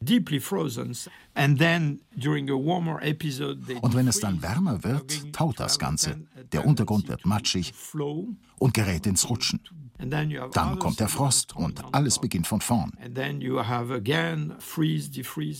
Und 3.80 3.94
wenn 3.94 4.08
es 4.08 4.20
dann 4.20 4.42
wärmer 4.42 4.84
wird, 4.84 5.32
taut 5.32 5.58
das 5.70 5.78
Ganze. 5.78 6.20
Der 6.52 6.66
Untergrund 6.66 7.08
wird 7.08 7.24
matschig 7.24 7.72
und 8.58 8.74
gerät 8.74 9.06
ins 9.06 9.28
Rutschen. 9.28 9.60
Dann 10.52 10.78
kommt 10.78 11.00
der 11.00 11.08
Frost 11.08 11.54
und 11.54 11.82
alles 11.94 12.18
beginnt 12.18 12.46
von 12.46 12.60
vorn. 12.60 12.92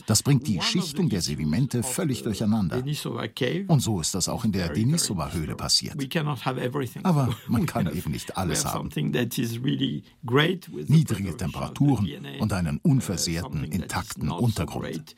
Das 0.07 0.23
bringt 0.23 0.47
die 0.47 0.61
Schichtung 0.63 1.09
der 1.09 1.21
Sedimente 1.21 1.83
völlig 1.83 2.23
durcheinander. 2.23 2.83
Und 3.69 3.81
so 3.81 4.01
ist 4.01 4.15
das 4.15 4.29
auch 4.29 4.45
in 4.45 4.53
der 4.53 4.71
Denisova-Höhle 4.71 5.57
passiert. 5.57 5.97
Aber 7.03 7.37
man 7.49 7.67
kann 7.67 7.95
eben 7.95 8.11
nicht 8.11 8.37
alles 8.37 8.65
haben. 8.65 8.89
Niedrige 10.89 11.37
Temperaturen 11.37 12.09
und 12.41 12.53
einen 12.53 12.79
unversehrten, 12.79 13.65
intakten 13.65 14.31
Untergrund. 14.31 15.17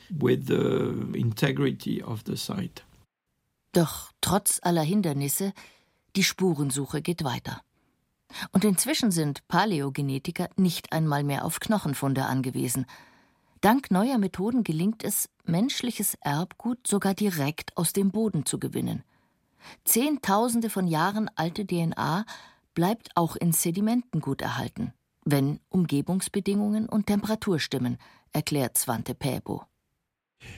Doch 3.73 4.12
trotz 4.21 4.61
aller 4.62 4.83
Hindernisse, 4.83 5.52
die 6.14 6.25
Spurensuche 6.25 7.00
geht 7.00 7.25
weiter. 7.25 7.62
Und 8.52 8.64
inzwischen 8.64 9.11
sind 9.11 9.47
Paläogenetiker 9.49 10.49
nicht 10.57 10.93
einmal 10.93 11.25
mehr 11.25 11.45
auf 11.45 11.61
Knochenfunde 11.61 12.25
angewiesen. 12.25 12.87
Dank 13.61 13.91
neuer 13.91 14.19
Methoden 14.19 14.64
gelingt 14.64 15.05
es, 15.05 15.29
menschliches 15.45 16.17
Erbgut 16.21 16.87
sogar 16.87 17.14
direkt 17.14 17.76
aus 17.76 17.93
dem 17.93 18.11
Boden 18.11 18.45
zu 18.45 18.59
gewinnen. 18.59 19.05
Zehntausende 19.85 20.71
von 20.71 20.88
Jahren 20.88 21.31
alte 21.37 21.67
DNA 21.67 22.25
bleibt 22.75 23.11
auch 23.14 23.37
in 23.37 23.52
Sedimenten 23.52 24.21
gut 24.21 24.43
erhalten, 24.43 24.93
wenn 25.25 25.61
Umgebungsbedingungen 25.69 26.88
und 26.88 27.07
Temperatur 27.07 27.61
stimmen, 27.61 27.99
erklärt 28.33 28.79
Svante 28.79 29.14
Pääbo. 29.14 29.64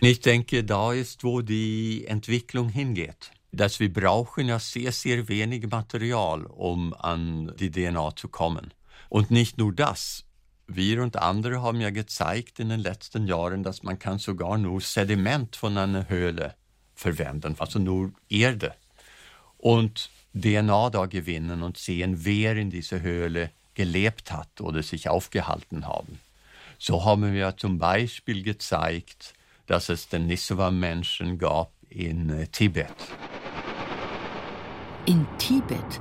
Ich 0.01 0.21
denke, 0.21 0.65
da 0.65 0.93
ist, 0.93 1.25
wo 1.25 1.43
die 1.43 2.07
Entwicklung 2.07 2.69
hingeht. 2.69 3.31
Dass 3.53 3.79
wir 3.81 3.93
brauchen 3.93 4.49
ja 4.49 4.59
sehr, 4.59 4.93
sehr 4.93 5.29
wenig 5.29 5.69
Material, 5.71 6.45
um 6.47 6.93
an 6.95 7.55
die 7.59 7.71
DNA 7.71 8.17
zu 8.17 8.29
kommen. 8.29 8.75
Und 9.09 9.31
nicht 9.31 9.59
nur 9.59 9.73
das. 9.73 10.25
Wir 10.67 11.03
und 11.03 11.17
andere 11.17 11.63
haben 11.63 11.81
ja 11.81 11.91
gezeigt 11.91 12.59
in 12.59 12.71
den 12.71 12.81
letzten 12.81 13.27
Jahren, 13.27 13.63
dass 13.63 13.83
man 13.83 13.99
kann 13.99 14.19
sogar 14.19 14.59
nur 14.59 14.81
Sediment 14.81 15.57
von 15.57 15.77
einer 15.79 16.09
Höhle 16.09 16.55
verwenden, 16.95 17.55
also 17.59 17.79
nur 17.79 18.13
Erde. 18.29 18.75
Und 19.59 20.11
DNA 20.35 20.91
da 20.91 21.07
gewinnen 21.07 21.63
und 21.63 21.79
sehen, 21.79 22.25
wer 22.25 22.57
in 22.57 22.71
dieser 22.71 23.03
Höhle 23.03 23.51
gelebt 23.75 24.33
hat 24.33 24.61
oder 24.61 24.83
sich 24.83 25.09
aufgehalten 25.09 25.87
haben. 25.87 26.19
So 26.79 27.05
haben 27.05 27.33
wir 27.33 27.57
zum 27.57 27.79
Beispiel 27.79 28.43
gezeigt, 28.43 29.35
dass 29.67 29.89
es 29.89 30.09
den 30.09 30.27
Nisova-Menschen 30.27 31.39
gab 31.39 31.73
in 31.89 32.31
äh, 32.31 32.47
Tibet. 32.49 32.95
In 35.07 35.27
Tibet? 35.39 36.01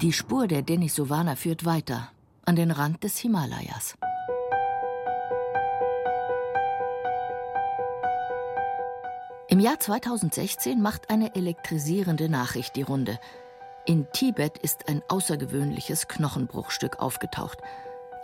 Die 0.00 0.12
Spur 0.12 0.46
der 0.46 0.62
Denisovaner 0.62 1.36
führt 1.36 1.64
weiter, 1.64 2.10
an 2.44 2.56
den 2.56 2.70
Rand 2.70 3.04
des 3.04 3.18
Himalayas. 3.18 3.96
Im 9.48 9.60
Jahr 9.60 9.78
2016 9.78 10.80
macht 10.80 11.10
eine 11.10 11.36
elektrisierende 11.36 12.28
Nachricht 12.28 12.76
die 12.76 12.82
Runde. 12.82 13.20
In 13.86 14.06
Tibet 14.12 14.58
ist 14.58 14.88
ein 14.88 15.02
außergewöhnliches 15.08 16.08
Knochenbruchstück 16.08 16.98
aufgetaucht. 16.98 17.58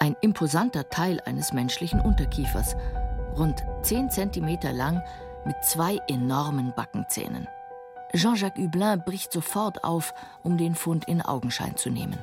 Ein 0.00 0.16
imposanter 0.22 0.88
Teil 0.88 1.20
eines 1.20 1.52
menschlichen 1.52 2.00
Unterkiefers 2.00 2.74
rund 3.36 3.64
10 3.82 4.10
cm 4.10 4.58
lang, 4.72 5.02
mit 5.44 5.56
zwei 5.62 5.98
enormen 6.08 6.72
Backenzähnen. 6.74 7.48
Jean-Jacques 8.14 8.62
Hublin 8.62 9.02
bricht 9.04 9.32
sofort 9.32 9.84
auf, 9.84 10.14
um 10.42 10.58
den 10.58 10.74
Fund 10.74 11.06
in 11.06 11.22
Augenschein 11.22 11.76
zu 11.76 11.90
nehmen. 11.90 12.18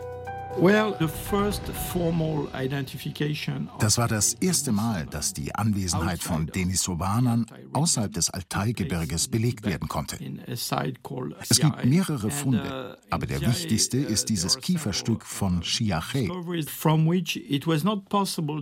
Das 3.79 3.97
war 3.99 4.07
das 4.07 4.33
erste 4.33 4.71
Mal, 4.71 5.05
dass 5.05 5.33
die 5.33 5.53
Anwesenheit 5.53 6.23
von 6.23 6.47
Denisovanern 6.47 7.45
außerhalb 7.73 8.11
des 8.11 8.31
Altai-Gebirges 8.31 9.27
belegt 9.27 9.65
werden 9.65 9.87
konnte. 9.87 10.17
Es 10.47 11.59
gibt 11.59 11.85
mehrere 11.85 12.31
Funde, 12.31 12.97
uh, 12.97 13.05
aber 13.11 13.27
der 13.27 13.41
wichtigste 13.41 13.97
ist 13.97 14.29
dieses 14.29 14.57
Kieferstück 14.57 15.25
von 15.25 15.61
Chiache. 15.61 16.27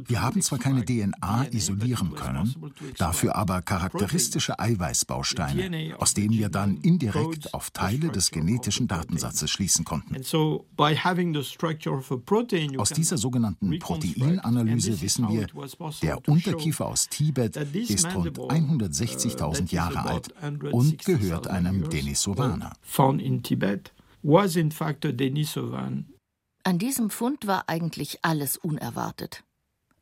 Wir 0.08 0.22
haben 0.22 0.42
zwar 0.42 0.60
keine 0.60 0.84
DNA 0.84 1.48
isolieren 1.52 2.14
können, 2.14 2.74
dafür 2.98 3.38
aber 3.38 3.62
charakteristische 3.62 4.60
Eiweißbausteine, 4.60 5.96
aus 5.98 6.14
denen 6.14 6.34
wir 6.34 6.50
dann 6.50 6.76
indirekt 6.78 7.54
auf 7.54 7.72
Teile 7.72 8.10
des 8.10 8.32
genetischen 8.32 8.90
Datensatzes 8.90 9.50
schließen 9.50 9.86
konnten. 9.86 10.22
Aus 11.88 12.90
dieser 12.90 13.18
sogenannten 13.18 13.80
Proteinanalyse 13.80 15.02
wissen 15.02 15.30
wir, 15.30 15.48
der 16.02 16.28
Unterkiefer 16.28 16.86
aus 16.88 17.10
Tibet 17.10 17.56
ist 17.56 18.14
rund 18.16 18.38
160.000 18.38 19.62
uh, 19.62 19.66
Jahre 19.76 20.00
alt 20.06 20.34
und 20.72 21.04
gehört 21.06 21.48
einem 21.48 21.90
Denisovaner. 21.90 22.74
An 26.64 26.80
diesem 26.80 27.10
Fund 27.12 27.46
war 27.46 27.70
eigentlich 27.70 28.20
alles 28.24 28.58
unerwartet. 28.58 29.44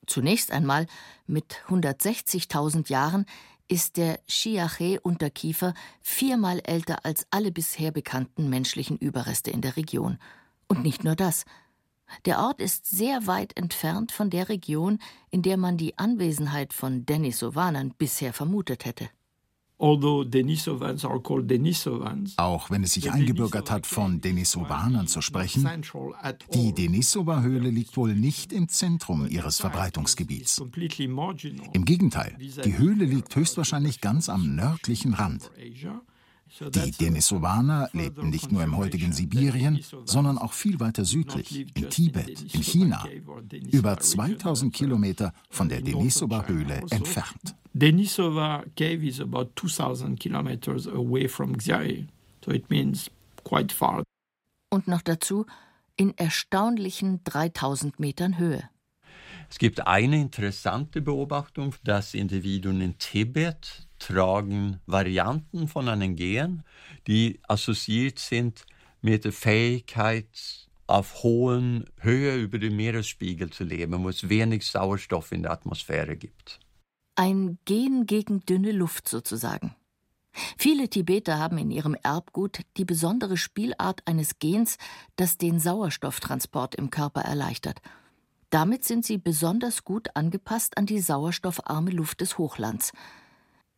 Zunächst 0.08 0.52
einmal 0.52 0.88
mit 1.28 1.56
160.000 1.68 2.90
Jahren 2.90 3.25
ist 3.68 3.98
der 3.98 4.20
Chiaché-Unterkiefer 4.28 5.74
viermal 6.02 6.60
älter 6.63 7.06
als 7.06 7.25
alle 7.32 7.52
bisher 7.52 7.92
bekannten 7.92 8.50
menschlichen 8.50 8.98
Überreste 8.98 9.52
in 9.52 9.62
der 9.62 9.78
Region. 9.78 10.20
Und 10.68 10.84
nicht 10.84 11.04
nur 11.04 11.16
das. 11.16 11.46
Der 12.25 12.39
Ort 12.39 12.62
ist 12.62 12.86
sehr 12.86 13.27
weit 13.27 13.58
entfernt 13.58 14.12
von 14.12 14.29
der 14.29 14.50
Region, 14.50 15.00
in 15.32 15.41
der 15.41 15.58
man 15.58 15.77
die 15.77 15.98
Anwesenheit 15.98 16.74
von 16.74 17.05
Denisovanern 17.05 17.93
bisher 17.98 18.34
vermutet 18.34 18.86
hätte. 18.86 19.10
Auch 19.79 20.05
wenn 22.70 22.84
es 22.84 22.93
sich 22.93 23.12
eingebürgert 23.12 23.72
hat, 23.72 23.86
von 23.86 24.22
Denisovanern 24.22 25.08
zu 25.08 25.22
sprechen, 25.22 25.67
die 26.53 26.74
Denisova-Höhle 26.74 27.70
liegt 27.70 27.98
wohl 27.98 28.15
nicht 28.15 28.53
im 28.53 28.70
Zentrum 28.70 29.27
ihres 29.27 29.60
Verbreitungsgebiets. 29.60 30.63
Im 31.74 31.86
Gegenteil, 31.86 32.38
die 32.39 32.77
Höhle 32.77 33.05
liegt 33.05 33.36
höchstwahrscheinlich 33.36 34.00
ganz 34.00 34.29
am 34.29 34.55
nördlichen 34.55 35.15
Rand. 35.15 35.51
Die 36.60 36.91
Denisovaner 36.91 37.89
lebten 37.93 38.29
nicht 38.29 38.51
nur 38.51 38.63
im 38.63 38.77
heutigen 38.77 39.12
Sibirien, 39.12 39.83
sondern 40.05 40.38
auch 40.38 40.53
viel 40.53 40.79
weiter 40.79 41.03
südlich, 41.03 41.65
in 41.75 41.89
Tibet, 41.89 42.53
in 42.53 42.62
China, 42.62 43.03
über 43.72 43.98
2000 43.98 44.74
Kilometer 44.74 45.33
von 45.50 45.69
der 45.69 45.81
Denisova-Höhle 45.81 46.83
entfernt. 46.91 47.55
Denisova 47.74 48.63
cave 48.77 49.03
is 49.07 49.19
about 49.19 49.50
2000 49.55 50.19
kilometers 50.19 50.88
away 50.88 51.27
from 51.27 51.57
Xiae, 51.57 52.07
so 52.45 52.51
it 52.51 52.69
means 52.69 53.10
quite 53.43 53.74
far. 53.74 54.03
Und 54.69 54.88
noch 54.88 55.01
dazu 55.01 55.48
in 55.95 56.15
erstaunlichen 56.17 57.24
3000 57.24 58.00
Metern 58.00 58.38
Höhe. 58.38 58.69
Es 59.50 59.57
gibt 59.60 59.86
eine 59.86 60.19
interessante 60.19 61.01
Beobachtung, 61.01 61.75
dass 61.83 62.13
Individuen 62.13 62.81
in 62.81 62.98
Tibet 62.98 63.88
tragen 64.07 64.79
Varianten 64.86 65.67
von 65.67 65.88
einem 65.88 66.15
Gen, 66.15 66.63
die 67.07 67.39
assoziiert 67.48 68.19
sind 68.19 68.65
mit 69.01 69.25
der 69.25 69.33
Fähigkeit, 69.33 70.27
auf 70.88 71.24
hohen 71.24 71.86
Höhe 72.01 72.36
über 72.36 72.60
dem 72.60 72.75
Meeresspiegel 72.75 73.50
zu 73.50 73.63
leben, 73.63 74.03
wo 74.03 74.10
es 74.10 74.27
wenig 74.27 74.67
Sauerstoff 74.67 75.31
in 75.31 75.43
der 75.43 75.51
Atmosphäre 75.51 76.17
gibt. 76.17 76.60
Ein 77.15 77.57
Gen 77.65 78.05
gegen 78.05 78.41
dünne 78.41 78.72
Luft 78.72 79.07
sozusagen. 79.07 79.75
Viele 80.57 80.89
Tibeter 80.89 81.38
haben 81.38 81.57
in 81.57 81.72
ihrem 81.72 81.95
Erbgut 82.01 82.62
die 82.77 82.86
besondere 82.86 83.38
Spielart 83.38 84.01
eines 84.05 84.39
Gens, 84.39 84.77
das 85.15 85.38
den 85.38 85.60
Sauerstofftransport 85.60 86.75
im 86.75 86.89
Körper 86.89 87.22
erleichtert. 87.22 87.81
Damit 88.50 88.83
sind 88.83 89.05
sie 89.05 89.17
besonders 89.17 89.83
gut 89.83 90.10
angepasst 90.15 90.77
an 90.77 90.86
die 90.86 91.00
sauerstoffarme 91.00 91.91
Luft 91.91 92.22
des 92.22 92.38
Hochlands. 92.38 92.91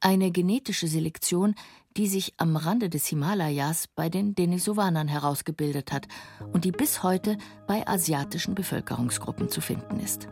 Eine 0.06 0.30
genetische 0.30 0.88
Selektion, 0.88 1.56
die 1.98 2.06
sich 2.06 2.36
am 2.38 2.58
Rande 2.58 2.92
des 2.92 3.08
Himalayas 3.08 3.88
bei 3.88 4.08
den 4.08 4.36
Denisovanern 4.36 5.08
herausgebildet 5.08 5.92
hat 5.92 6.08
und 6.54 6.64
die 6.64 6.72
bis 6.72 7.02
heute 7.02 7.40
bei 7.66 7.88
asiatischen 7.88 8.54
Bevölkerungsgruppen 8.54 9.50
zu 9.50 9.62
finden 9.62 10.00
ist. 10.00 10.28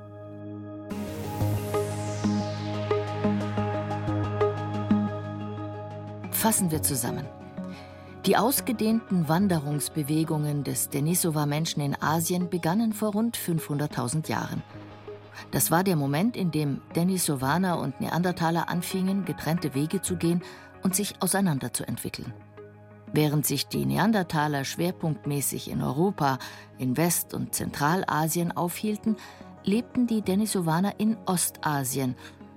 Fassen 6.29 6.69
wir 6.69 6.83
zusammen. 6.83 7.25
Die 8.27 8.37
ausgedehnten 8.37 9.27
Wanderungsbewegungen 9.27 10.63
des 10.63 10.89
Denisova-Menschen 10.89 11.81
in 11.81 11.99
Asien 11.99 12.51
begannen 12.51 12.93
vor 12.93 13.13
rund 13.13 13.35
500.000 13.39 14.29
Jahren. 14.29 14.61
Das 15.51 15.71
war 15.71 15.83
der 15.83 15.95
Moment, 15.95 16.35
in 16.35 16.51
dem 16.51 16.81
Denisovaner 16.95 17.79
und 17.79 17.99
Neandertaler 18.01 18.69
anfingen, 18.69 19.25
getrennte 19.25 19.73
Wege 19.73 20.01
zu 20.01 20.15
gehen 20.15 20.41
und 20.83 20.95
sich 20.95 21.15
auseinanderzuentwickeln. 21.21 22.33
Während 23.11 23.45
sich 23.45 23.67
die 23.67 23.85
Neandertaler 23.85 24.65
schwerpunktmäßig 24.65 25.69
in 25.69 25.83
Europa, 25.83 26.39
in 26.79 26.97
West- 26.97 27.33
und 27.33 27.53
Zentralasien 27.53 28.51
aufhielten, 28.51 29.17
lebten 29.63 30.07
die 30.07 30.23
Denisovaner 30.23 30.99
in 30.99 31.17
Ostasien 31.25 32.15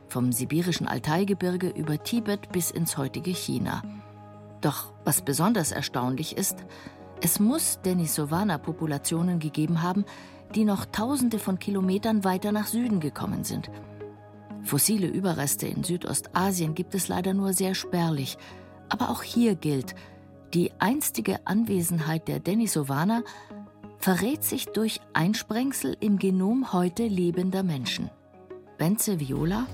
vom 0.08 0.32
sibirischen 0.32 0.88
Altaigebirge 0.88 1.68
über 1.68 2.02
Tibet 2.02 2.50
bis 2.52 2.70
ins 2.70 2.96
heutige 2.96 3.32
China. 3.32 3.82
Doch 4.60 4.92
was 5.04 5.20
besonders 5.22 5.72
erstaunlich 5.72 6.36
ist, 6.36 6.64
es 7.20 7.40
muss 7.40 7.80
Denisovaner-Populationen 7.82 9.38
gegeben 9.38 9.82
haben, 9.82 10.04
die 10.54 10.64
noch 10.64 10.86
Tausende 10.86 11.38
von 11.38 11.58
Kilometern 11.58 12.24
weiter 12.24 12.52
nach 12.52 12.66
Süden 12.66 13.00
gekommen 13.00 13.44
sind. 13.44 13.70
Fossile 14.62 15.06
Überreste 15.06 15.66
in 15.66 15.84
Südostasien 15.84 16.74
gibt 16.74 16.94
es 16.94 17.08
leider 17.08 17.34
nur 17.34 17.52
sehr 17.52 17.74
spärlich. 17.74 18.36
Aber 18.88 19.10
auch 19.10 19.22
hier 19.22 19.54
gilt, 19.54 19.94
die 20.54 20.72
einstige 20.78 21.46
Anwesenheit 21.46 22.28
der 22.28 22.40
Denisovaner 22.40 23.22
verrät 23.98 24.44
sich 24.44 24.66
durch 24.66 25.00
Einsprengsel 25.12 25.96
im 26.00 26.18
Genom 26.18 26.72
heute 26.72 27.06
lebender 27.06 27.62
Menschen. 27.62 28.10
Benze 28.78 29.20
Viola 29.20 29.66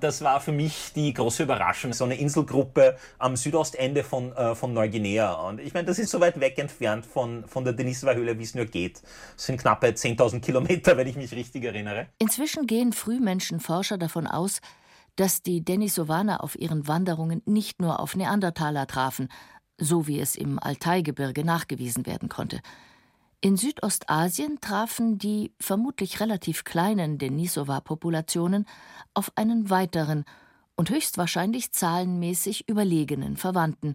das 0.00 0.22
war 0.22 0.40
für 0.40 0.52
mich 0.52 0.92
die 0.94 1.12
große 1.12 1.42
Überraschung. 1.42 1.92
So 1.92 2.04
eine 2.04 2.16
Inselgruppe 2.16 2.96
am 3.18 3.36
Südostende 3.36 4.04
von, 4.04 4.32
äh, 4.32 4.54
von 4.54 4.72
Neuguinea. 4.72 5.32
Und 5.32 5.60
ich 5.60 5.74
meine, 5.74 5.86
das 5.86 5.98
ist 5.98 6.10
so 6.10 6.20
weit 6.20 6.38
weg 6.40 6.58
entfernt 6.58 7.06
von, 7.06 7.46
von 7.46 7.64
der 7.64 7.72
Denisova-Höhle, 7.72 8.38
wie 8.38 8.42
es 8.42 8.54
nur 8.54 8.66
geht. 8.66 9.02
Das 9.36 9.46
sind 9.46 9.60
knappe 9.60 9.88
10.000 9.88 10.40
Kilometer, 10.40 10.96
wenn 10.96 11.06
ich 11.06 11.16
mich 11.16 11.32
richtig 11.32 11.64
erinnere. 11.64 12.06
Inzwischen 12.18 12.66
gehen 12.66 12.92
Frühmenschenforscher 12.92 13.98
davon 13.98 14.26
aus, 14.26 14.60
dass 15.16 15.42
die 15.42 15.64
Denisovaner 15.64 16.44
auf 16.44 16.58
ihren 16.58 16.86
Wanderungen 16.86 17.42
nicht 17.46 17.80
nur 17.80 18.00
auf 18.00 18.16
Neandertaler 18.16 18.86
trafen, 18.86 19.28
so 19.78 20.06
wie 20.06 20.20
es 20.20 20.36
im 20.36 20.58
Altaigebirge 20.58 21.44
nachgewiesen 21.44 22.06
werden 22.06 22.28
konnte. 22.28 22.60
In 23.42 23.56
Südostasien 23.56 24.60
trafen 24.60 25.18
die 25.18 25.52
vermutlich 25.60 26.20
relativ 26.20 26.64
kleinen 26.64 27.18
Denisova-Populationen 27.18 28.66
auf 29.12 29.30
einen 29.36 29.68
weiteren 29.68 30.24
und 30.74 30.90
höchstwahrscheinlich 30.90 31.72
zahlenmäßig 31.72 32.68
überlegenen 32.68 33.36
Verwandten, 33.36 33.94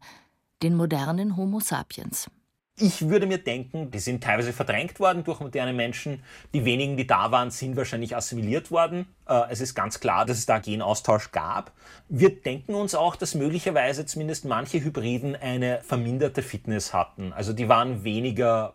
den 0.62 0.75
modernen 0.75 1.38
Homo 1.38 1.60
sapiens. 1.60 2.30
Ich 2.77 3.10
würde 3.10 3.27
mir 3.27 3.38
denken, 3.38 3.91
die 3.91 3.99
sind 3.99 4.23
teilweise 4.23 4.54
verdrängt 4.54 4.99
worden 4.99 5.23
durch 5.23 5.39
moderne 5.39 5.73
Menschen. 5.73 6.23
Die 6.54 6.65
wenigen, 6.65 6.97
die 6.97 7.06
da 7.06 7.30
waren, 7.32 7.51
sind 7.51 7.75
wahrscheinlich 7.75 8.15
assimiliert 8.15 8.71
worden. 8.71 9.06
Äh, 9.27 9.41
es 9.49 9.62
ist 9.62 9.75
ganz 9.75 9.99
klar, 9.99 10.25
dass 10.25 10.38
es 10.38 10.45
da 10.45 10.58
Genaustausch 10.58 11.32
gab. 11.32 11.73
Wir 12.10 12.41
denken 12.41 12.73
uns 12.73 12.95
auch, 12.95 13.15
dass 13.15 13.36
möglicherweise 13.36 14.06
zumindest 14.06 14.45
manche 14.45 14.84
Hybriden 14.84 15.36
eine 15.36 15.82
verminderte 15.84 16.41
Fitness 16.41 16.93
hatten. 16.93 17.34
Also 17.34 17.54
die 17.54 17.69
waren 17.69 18.04
weniger 18.04 18.73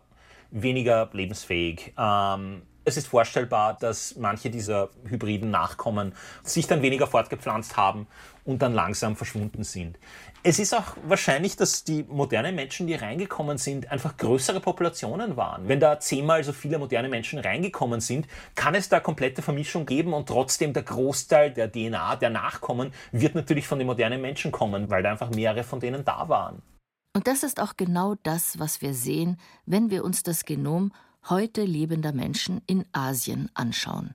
weniger 0.51 1.09
lebensfähig. 1.13 1.93
Ähm, 1.97 2.61
es 2.87 2.95
ist 2.95 3.07
vorstellbar, 3.07 3.77
dass 3.77 4.15
manche 4.15 4.49
dieser 4.49 4.89
hybriden 5.05 5.51
Nachkommen 5.51 6.13
sich 6.43 6.67
dann 6.67 6.81
weniger 6.81 7.05
fortgepflanzt 7.05 7.75
haben 7.75 8.07
und 8.45 8.61
dann 8.61 8.73
langsam 8.73 9.17
verschwunden 9.17 9.65
sind. 9.65 9.99
Es 10.41 10.57
ist 10.57 10.73
auch 10.73 10.95
wahrscheinlich, 11.05 11.57
dass 11.57 11.83
die 11.83 12.05
modernen 12.07 12.55
Menschen, 12.55 12.87
die 12.87 12.95
reingekommen 12.95 13.57
sind, 13.57 13.91
einfach 13.91 14.15
größere 14.15 14.61
Populationen 14.61 15.35
waren. 15.35 15.67
Wenn 15.67 15.81
da 15.81 15.99
zehnmal 15.99 16.45
so 16.45 16.53
viele 16.53 16.79
moderne 16.79 17.09
Menschen 17.09 17.39
reingekommen 17.39 17.99
sind, 17.99 18.25
kann 18.55 18.73
es 18.73 18.87
da 18.87 19.01
komplette 19.01 19.41
Vermischung 19.41 19.85
geben 19.85 20.13
und 20.13 20.29
trotzdem 20.29 20.71
der 20.71 20.83
Großteil 20.83 21.51
der 21.51 21.69
DNA, 21.69 22.15
der 22.15 22.29
Nachkommen, 22.29 22.93
wird 23.11 23.35
natürlich 23.35 23.67
von 23.67 23.79
den 23.79 23.87
modernen 23.87 24.21
Menschen 24.21 24.53
kommen, 24.53 24.89
weil 24.89 25.03
da 25.03 25.11
einfach 25.11 25.31
mehrere 25.31 25.65
von 25.65 25.81
denen 25.81 26.05
da 26.05 26.29
waren. 26.29 26.61
Und 27.17 27.25
das 27.25 27.41
ist 27.41 27.59
auch 27.59 27.75
genau 27.75 28.13
das, 28.21 28.59
was 28.59 28.83
wir 28.83 28.93
sehen, 28.93 29.37
wenn 29.65 29.89
wir 29.89 30.05
uns 30.05 30.21
das 30.21 30.45
Genom 30.45 30.91
heute 31.27 31.63
lebender 31.63 32.11
Menschen 32.11 32.61
in 32.67 32.85
Asien 32.91 33.49
anschauen. 33.55 34.13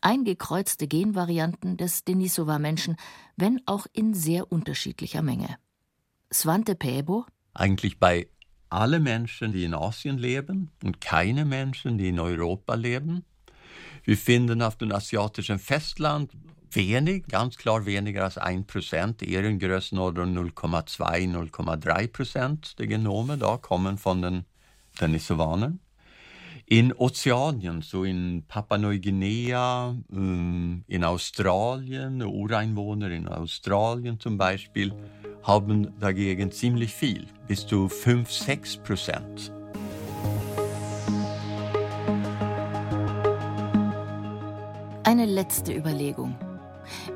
Eingekreuzte 0.00 0.88
Genvarianten 0.88 1.76
des 1.76 2.04
Denisova-Menschen, 2.04 2.96
wenn 3.36 3.60
auch 3.66 3.86
in 3.92 4.14
sehr 4.14 4.50
unterschiedlicher 4.50 5.20
Menge. 5.20 5.58
Svante 6.32 6.74
Pebo 6.74 7.26
Eigentlich 7.52 7.98
bei 7.98 8.30
alle 8.70 8.98
Menschen, 8.98 9.52
die 9.52 9.64
in 9.64 9.74
Asien 9.74 10.16
leben 10.16 10.70
und 10.82 11.02
keine 11.02 11.44
Menschen, 11.44 11.98
die 11.98 12.08
in 12.08 12.18
Europa 12.18 12.76
leben. 12.76 13.26
Wir 14.04 14.16
finden 14.16 14.62
auf 14.62 14.76
dem 14.76 14.90
asiatischen 14.90 15.58
Festland 15.58 16.32
wenig, 16.72 17.26
ganz 17.28 17.56
klar 17.56 17.86
weniger 17.86 18.24
als 18.24 18.38
1 18.38 18.66
Prozent, 18.66 19.22
eher 19.22 19.44
in 19.44 19.58
Größenordnung 19.58 20.36
0,2, 20.36 21.30
0,3 21.30 22.08
Prozent 22.08 22.78
der 22.78 22.86
Genome 22.86 23.38
da 23.38 23.56
kommen 23.56 23.98
von 23.98 24.22
den 24.22 24.44
Denisovanern. 25.00 25.80
In 26.68 26.92
Ozeanien, 26.92 27.80
so 27.82 28.02
in 28.02 28.42
Papua-Neuguinea, 28.48 29.94
ähm, 30.10 30.84
in 30.88 31.04
Australien, 31.04 32.22
Ureinwohner 32.22 33.10
in 33.10 33.28
Australien 33.28 34.18
zum 34.18 34.36
Beispiel, 34.36 34.92
haben 35.44 35.92
dagegen 36.00 36.50
ziemlich 36.50 36.92
viel, 36.92 37.28
bis 37.46 37.66
zu 37.66 37.88
5, 37.88 38.32
6 38.32 38.78
Prozent. 38.78 39.52
Eine 45.04 45.24
letzte 45.24 45.72
Überlegung. 45.72 46.36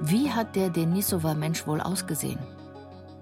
Wie 0.03 0.31
hat 0.31 0.57
der 0.57 0.71
Denisova-Mensch 0.71 1.67
wohl 1.67 1.83
ausgesehen? 1.83 2.39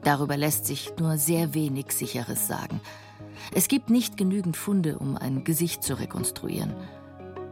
Darüber 0.05 0.37
lässt 0.37 0.65
sich 0.65 0.93
nur 1.01 1.19
sehr 1.19 1.53
wenig 1.53 1.91
Sicheres 1.91 2.47
sagen. 2.47 2.81
Es 3.53 3.67
gibt 3.67 3.91
nicht 3.91 4.17
genügend 4.17 4.57
Funde, 4.57 4.99
um 4.99 5.17
ein 5.17 5.43
Gesicht 5.43 5.83
zu 5.83 5.99
rekonstruieren. 5.99 6.75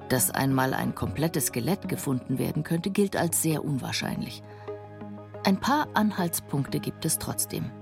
Dass 0.08 0.30
einmal 0.30 0.74
ein 0.74 0.94
komplettes 0.94 1.46
Skelett 1.46 1.88
gefunden 1.88 2.38
werden 2.38 2.62
könnte, 2.62 2.90
gilt 2.90 3.16
als 3.16 3.42
sehr 3.42 3.64
unwahrscheinlich. 3.64 4.44
Ein 5.44 5.58
paar 5.58 5.88
Anhaltspunkte 5.94 6.78
gibt 6.78 7.04
es 7.04 7.18
trotzdem. 7.18 7.72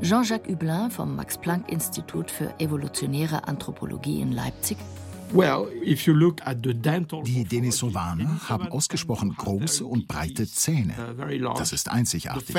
Jean-Jacques 0.00 0.50
Hublin 0.50 0.90
vom 0.90 1.16
Max-Planck-Institut 1.16 2.30
für 2.30 2.58
evolutionäre 2.60 3.46
Anthropologie 3.46 4.22
in 4.22 4.32
Leipzig 4.32 4.78
Die 7.24 7.44
Denisovaner 7.44 8.48
haben 8.48 8.68
ausgesprochen 8.68 9.34
große 9.34 9.84
und 9.84 10.06
breite 10.06 10.46
Zähne. 10.46 10.94
Uh, 11.18 11.54
das 11.56 11.72
ist 11.72 11.88
einzigartig. 11.90 12.54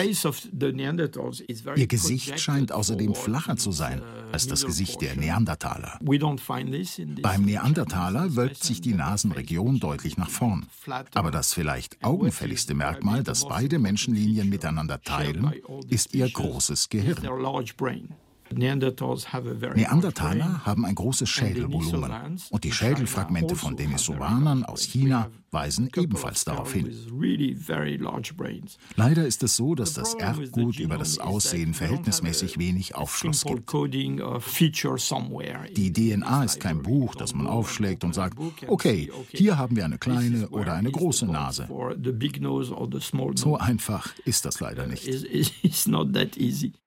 Ihr 1.75 1.87
Gesicht 1.87 2.39
scheint 2.39 2.71
außerdem 2.71 3.13
flacher 3.13 3.57
zu 3.57 3.71
sein 3.71 4.01
uh, 4.01 4.31
als 4.31 4.47
das 4.47 4.65
Gesicht 4.65 5.01
der 5.01 5.15
Neandertaler. 5.15 5.99
Beim 7.21 7.45
Neandertaler 7.45 8.35
wölbt 8.35 8.63
sich 8.63 8.81
die 8.81 8.93
Nasenregion 8.93 9.79
deutlich 9.79 10.17
nach 10.17 10.29
vorn. 10.29 10.65
Aber 11.13 11.29
das 11.29 11.53
vielleicht 11.53 12.03
augenfälligste 12.03 12.73
Merkmal, 12.73 13.23
das 13.23 13.47
beide 13.47 13.77
Menschenlinien 13.77 14.49
miteinander 14.49 14.99
teilen, 15.01 15.53
ist 15.89 16.15
ihr 16.15 16.29
großes 16.29 16.89
Gehirn. 16.89 17.21
Neandertaler 19.75 20.65
haben 20.65 20.85
ein 20.85 20.95
großes 20.95 21.29
Schädelvolumen 21.29 22.39
und 22.49 22.63
die 22.63 22.71
Schädelfragmente 22.71 23.55
von 23.55 23.73
also 23.73 23.83
Denisovanern 23.83 24.63
aus 24.63 24.83
China 24.83 25.29
weisen 25.53 25.89
ebenfalls 25.95 26.43
darauf 26.43 26.73
hin. 26.73 26.91
Leider 28.95 29.25
ist 29.25 29.43
es 29.43 29.55
so, 29.55 29.75
dass 29.75 29.93
das 29.93 30.15
Erbgut 30.15 30.79
über 30.79 30.97
das 30.97 31.19
Aussehen 31.19 31.73
verhältnismäßig 31.73 32.57
wenig 32.57 32.95
Aufschluss 32.95 33.45
gibt. 33.45 33.71
Die 35.75 35.93
DNA 35.93 36.43
ist 36.43 36.59
kein 36.59 36.81
Buch, 36.81 37.15
das 37.15 37.33
man 37.33 37.47
aufschlägt 37.47 38.03
und 38.03 38.13
sagt, 38.13 38.37
okay, 38.67 39.11
hier 39.29 39.57
haben 39.57 39.75
wir 39.75 39.85
eine 39.85 39.99
kleine 39.99 40.49
oder 40.49 40.73
eine 40.73 40.91
große 40.91 41.27
Nase. 41.27 41.69
So 43.35 43.57
einfach 43.57 44.13
ist 44.25 44.45
das 44.45 44.59
leider 44.59 44.87
nicht. 44.87 45.07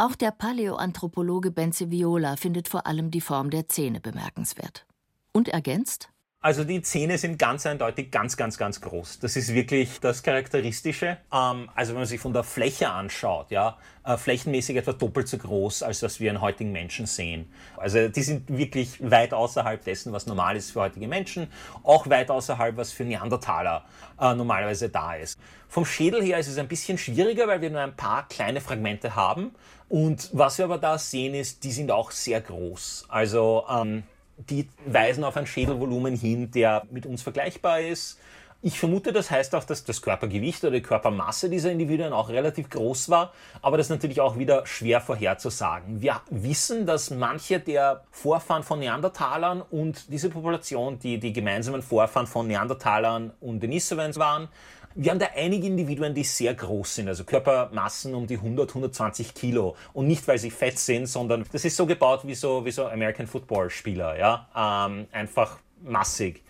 Auch 0.00 0.14
der 0.14 0.30
Paläoanthropologe 0.30 1.50
Benze 1.50 1.90
Viola 1.90 2.36
findet 2.36 2.68
vor 2.68 2.86
allem 2.86 3.10
die 3.10 3.20
Form 3.20 3.50
der 3.50 3.68
Zähne 3.68 4.00
bemerkenswert. 4.00 4.86
Und 5.34 5.48
ergänzt? 5.48 6.08
Also 6.42 6.64
die 6.64 6.80
Zähne 6.80 7.18
sind 7.18 7.38
ganz 7.38 7.66
eindeutig 7.66 8.10
ganz, 8.10 8.34
ganz, 8.34 8.56
ganz 8.56 8.80
groß. 8.80 9.18
Das 9.18 9.36
ist 9.36 9.52
wirklich 9.52 10.00
das 10.00 10.22
Charakteristische. 10.22 11.18
Ähm, 11.30 11.68
also 11.74 11.92
wenn 11.92 11.98
man 11.98 12.06
sich 12.06 12.18
von 12.18 12.32
der 12.32 12.44
Fläche 12.44 12.88
anschaut, 12.88 13.50
ja, 13.50 13.76
äh, 14.06 14.16
flächenmäßig 14.16 14.76
etwa 14.76 14.94
doppelt 14.94 15.28
so 15.28 15.36
groß, 15.36 15.82
als 15.82 16.02
was 16.02 16.18
wir 16.18 16.30
in 16.30 16.40
heutigen 16.40 16.72
Menschen 16.72 17.04
sehen. 17.04 17.52
Also 17.76 18.08
die 18.08 18.22
sind 18.22 18.48
wirklich 18.48 19.10
weit 19.10 19.34
außerhalb 19.34 19.84
dessen, 19.84 20.14
was 20.14 20.26
normal 20.26 20.56
ist 20.56 20.70
für 20.70 20.80
heutige 20.80 21.08
Menschen, 21.08 21.46
auch 21.82 22.08
weit 22.08 22.30
außerhalb, 22.30 22.74
was 22.78 22.90
für 22.90 23.04
Neandertaler 23.04 23.84
äh, 24.18 24.34
normalerweise 24.34 24.88
da 24.88 25.16
ist. 25.16 25.38
Vom 25.68 25.84
Schädel 25.84 26.22
her 26.22 26.38
ist 26.38 26.48
es 26.48 26.56
ein 26.56 26.68
bisschen 26.68 26.96
schwieriger, 26.96 27.48
weil 27.48 27.60
wir 27.60 27.68
nur 27.68 27.82
ein 27.82 27.96
paar 27.96 28.26
kleine 28.28 28.62
Fragmente 28.62 29.14
haben. 29.14 29.54
Und 29.90 30.30
was 30.32 30.56
wir 30.56 30.64
aber 30.64 30.78
da 30.78 30.96
sehen, 30.96 31.34
ist, 31.34 31.64
die 31.64 31.72
sind 31.72 31.90
auch 31.90 32.12
sehr 32.12 32.40
groß. 32.40 33.04
Also 33.10 33.66
ähm, 33.70 34.04
die 34.48 34.68
weisen 34.86 35.24
auf 35.24 35.36
ein 35.36 35.46
Schädelvolumen 35.46 36.16
hin, 36.16 36.50
der 36.50 36.86
mit 36.90 37.06
uns 37.06 37.22
vergleichbar 37.22 37.80
ist. 37.80 38.18
Ich 38.62 38.78
vermute, 38.78 39.14
das 39.14 39.30
heißt 39.30 39.54
auch, 39.54 39.64
dass 39.64 39.84
das 39.84 40.02
Körpergewicht 40.02 40.62
oder 40.64 40.72
die 40.72 40.82
Körpermasse 40.82 41.48
dieser 41.48 41.72
Individuen 41.72 42.12
auch 42.12 42.28
relativ 42.28 42.68
groß 42.68 43.08
war, 43.08 43.32
aber 43.62 43.78
das 43.78 43.86
ist 43.86 43.90
natürlich 43.90 44.20
auch 44.20 44.36
wieder 44.36 44.66
schwer 44.66 45.00
vorherzusagen. 45.00 46.02
Wir 46.02 46.20
wissen, 46.28 46.84
dass 46.84 47.10
manche 47.10 47.58
der 47.58 48.04
Vorfahren 48.10 48.62
von 48.62 48.80
Neandertalern 48.80 49.62
und 49.62 50.12
diese 50.12 50.28
Population, 50.28 50.98
die 50.98 51.18
die 51.18 51.32
gemeinsamen 51.32 51.80
Vorfahren 51.80 52.26
von 52.26 52.48
Neandertalern 52.48 53.32
und 53.40 53.62
Denisovans 53.62 54.18
waren, 54.18 54.48
wir 54.94 55.10
haben 55.10 55.18
da 55.18 55.28
einige 55.36 55.66
Individuen, 55.66 56.14
die 56.14 56.24
sehr 56.24 56.54
groß 56.54 56.96
sind, 56.96 57.08
also 57.08 57.24
Körpermassen 57.24 58.14
um 58.14 58.26
die 58.26 58.36
100, 58.36 58.70
120 58.70 59.34
Kilo. 59.34 59.76
Und 59.92 60.08
nicht, 60.08 60.26
weil 60.26 60.38
sie 60.38 60.50
fett 60.50 60.78
sind, 60.78 61.06
sondern 61.06 61.44
das 61.52 61.64
ist 61.64 61.76
so 61.76 61.86
gebaut 61.86 62.22
wie 62.24 62.34
so, 62.34 62.64
wie 62.64 62.72
so 62.72 62.86
American 62.86 63.26
Football 63.26 63.70
Spieler, 63.70 64.18
ja. 64.18 64.48
Ähm, 64.54 65.06
einfach 65.12 65.58
massig. 65.82 66.42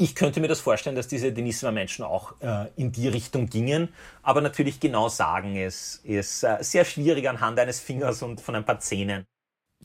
Ich 0.00 0.14
könnte 0.14 0.40
mir 0.40 0.46
das 0.46 0.60
vorstellen, 0.60 0.94
dass 0.94 1.08
diese 1.08 1.32
Denisova 1.32 1.72
Menschen 1.72 2.04
auch 2.04 2.34
äh, 2.40 2.66
in 2.76 2.92
die 2.92 3.08
Richtung 3.08 3.48
gingen. 3.48 3.88
Aber 4.22 4.40
natürlich 4.40 4.78
genau 4.78 5.08
sagen 5.08 5.56
ist, 5.56 6.04
ist 6.04 6.44
äh, 6.44 6.58
sehr 6.60 6.84
schwierig 6.84 7.28
anhand 7.28 7.58
eines 7.58 7.80
Fingers 7.80 8.22
und 8.22 8.40
von 8.40 8.54
ein 8.54 8.64
paar 8.64 8.78
Zähnen. 8.78 9.24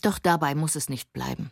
Doch 0.02 0.18
dabei 0.18 0.54
muss 0.54 0.76
es 0.76 0.88
nicht 0.88 1.12
bleiben. 1.12 1.50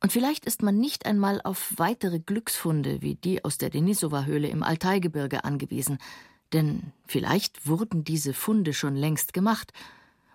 Und 0.00 0.12
vielleicht 0.12 0.44
ist 0.44 0.62
man 0.62 0.78
nicht 0.78 1.06
einmal 1.06 1.40
auf 1.42 1.72
weitere 1.76 2.20
Glücksfunde 2.20 3.02
wie 3.02 3.14
die 3.14 3.44
aus 3.44 3.58
der 3.58 3.70
Denisova-Höhle 3.70 4.48
im 4.48 4.62
Altaigebirge 4.62 5.44
angewiesen, 5.44 5.98
denn 6.52 6.92
vielleicht 7.06 7.66
wurden 7.66 8.04
diese 8.04 8.32
Funde 8.32 8.72
schon 8.72 8.96
längst 8.96 9.32
gemacht 9.32 9.72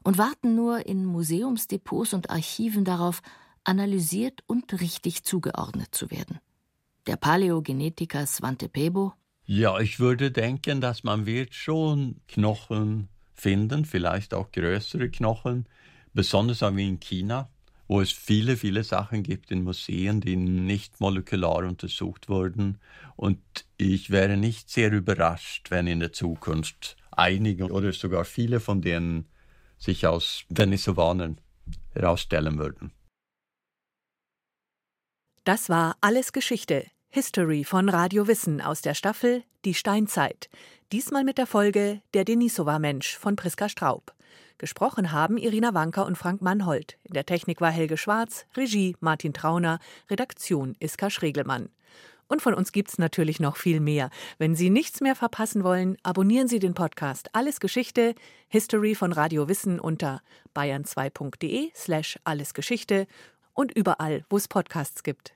und 0.04 0.18
warten 0.18 0.56
nur 0.56 0.86
in 0.86 1.06
Museumsdepots 1.06 2.14
und 2.14 2.30
Archiven 2.30 2.86
darauf, 2.86 3.22
analysiert 3.64 4.44
und 4.46 4.82
richtig 4.82 5.24
zugeordnet 5.24 5.96
zu 5.96 6.12
werden. 6.12 6.40
Der 7.08 7.16
Paläogenetiker 7.16 8.26
Svante 8.26 8.70
Pebo. 8.70 9.14
Ja, 9.46 9.80
ich 9.80 10.00
würde 10.00 10.32
denken, 10.32 10.82
dass 10.82 11.04
man 11.04 11.26
wird 11.26 11.54
schon 11.54 12.22
Knochen 12.28 13.10
finden, 13.34 13.86
vielleicht 13.86 14.34
auch 14.34 14.52
größere 14.52 15.10
Knochen, 15.10 15.66
besonders 16.14 16.62
wie 16.62 16.88
in 16.88 17.00
China 17.00 17.50
wo 17.94 18.02
es 18.02 18.12
viele, 18.12 18.58
viele 18.58 18.84
Sachen 18.84 19.22
gibt 19.22 19.52
in 19.52 19.64
Museen, 19.64 20.20
die 20.20 20.36
nicht 20.36 21.00
molekular 21.00 21.60
untersucht 21.60 22.28
wurden. 22.28 22.80
Und 23.16 23.40
ich 23.78 24.10
wäre 24.10 24.36
nicht 24.36 24.72
sehr 24.72 24.92
überrascht, 24.92 25.70
wenn 25.70 25.86
in 25.86 26.00
der 26.00 26.12
Zukunft 26.12 26.98
einige 27.12 27.66
oder 27.70 27.94
sogar 27.94 28.26
viele 28.26 28.60
von 28.60 28.82
denen 28.82 29.28
sich 29.78 30.08
aus 30.08 30.44
Denisovanern 30.50 31.40
herausstellen 31.92 32.58
würden. 32.58 32.94
Das 35.44 35.70
war 35.70 35.96
Alles 36.02 36.34
Geschichte, 36.34 36.88
History 37.10 37.64
von 37.64 37.90
Radio 37.90 38.28
Wissen 38.28 38.60
aus 38.60 38.82
der 38.82 38.96
Staffel 38.96 39.44
Die 39.66 39.76
Steinzeit. 39.76 40.50
Diesmal 40.92 41.24
mit 41.24 41.38
der 41.38 41.46
Folge 41.46 42.02
Der 42.16 42.26
Denisova-Mensch 42.26 43.16
von 43.16 43.36
Priska 43.36 43.70
Straub. 43.70 44.16
Gesprochen 44.58 45.12
haben 45.12 45.38
Irina 45.38 45.74
Wanker 45.74 46.06
und 46.06 46.18
Frank 46.18 46.42
Mannhold. 46.42 46.98
In 47.04 47.14
der 47.14 47.26
Technik 47.26 47.62
war 47.62 47.72
Helge 47.72 47.98
Schwarz, 47.98 48.46
Regie 48.58 48.96
Martin 49.00 49.34
Trauner, 49.34 49.80
Redaktion 50.10 50.76
Iska 50.80 51.10
Schregelmann. 51.10 51.70
Und 52.28 52.42
von 52.42 52.54
uns 52.54 52.72
gibt's 52.72 52.98
natürlich 52.98 53.40
noch 53.40 53.58
viel 53.58 53.80
mehr. 53.80 54.10
Wenn 54.40 54.56
Sie 54.56 54.70
nichts 54.70 55.02
mehr 55.02 55.16
verpassen 55.16 55.64
wollen, 55.64 55.98
abonnieren 56.04 56.48
Sie 56.48 56.60
den 56.60 56.74
Podcast 56.74 57.30
Alles 57.34 57.60
Geschichte, 57.60 58.16
History 58.48 58.96
von 58.96 59.12
Radio 59.12 59.48
Wissen 59.48 59.80
unter 59.80 60.22
bayern2.de 60.56 61.72
slash 61.76 62.18
allesgeschichte 62.24 63.08
und 63.54 63.72
überall, 63.72 64.26
wo 64.30 64.38
es 64.38 64.48
Podcasts 64.48 65.04
gibt. 65.04 65.32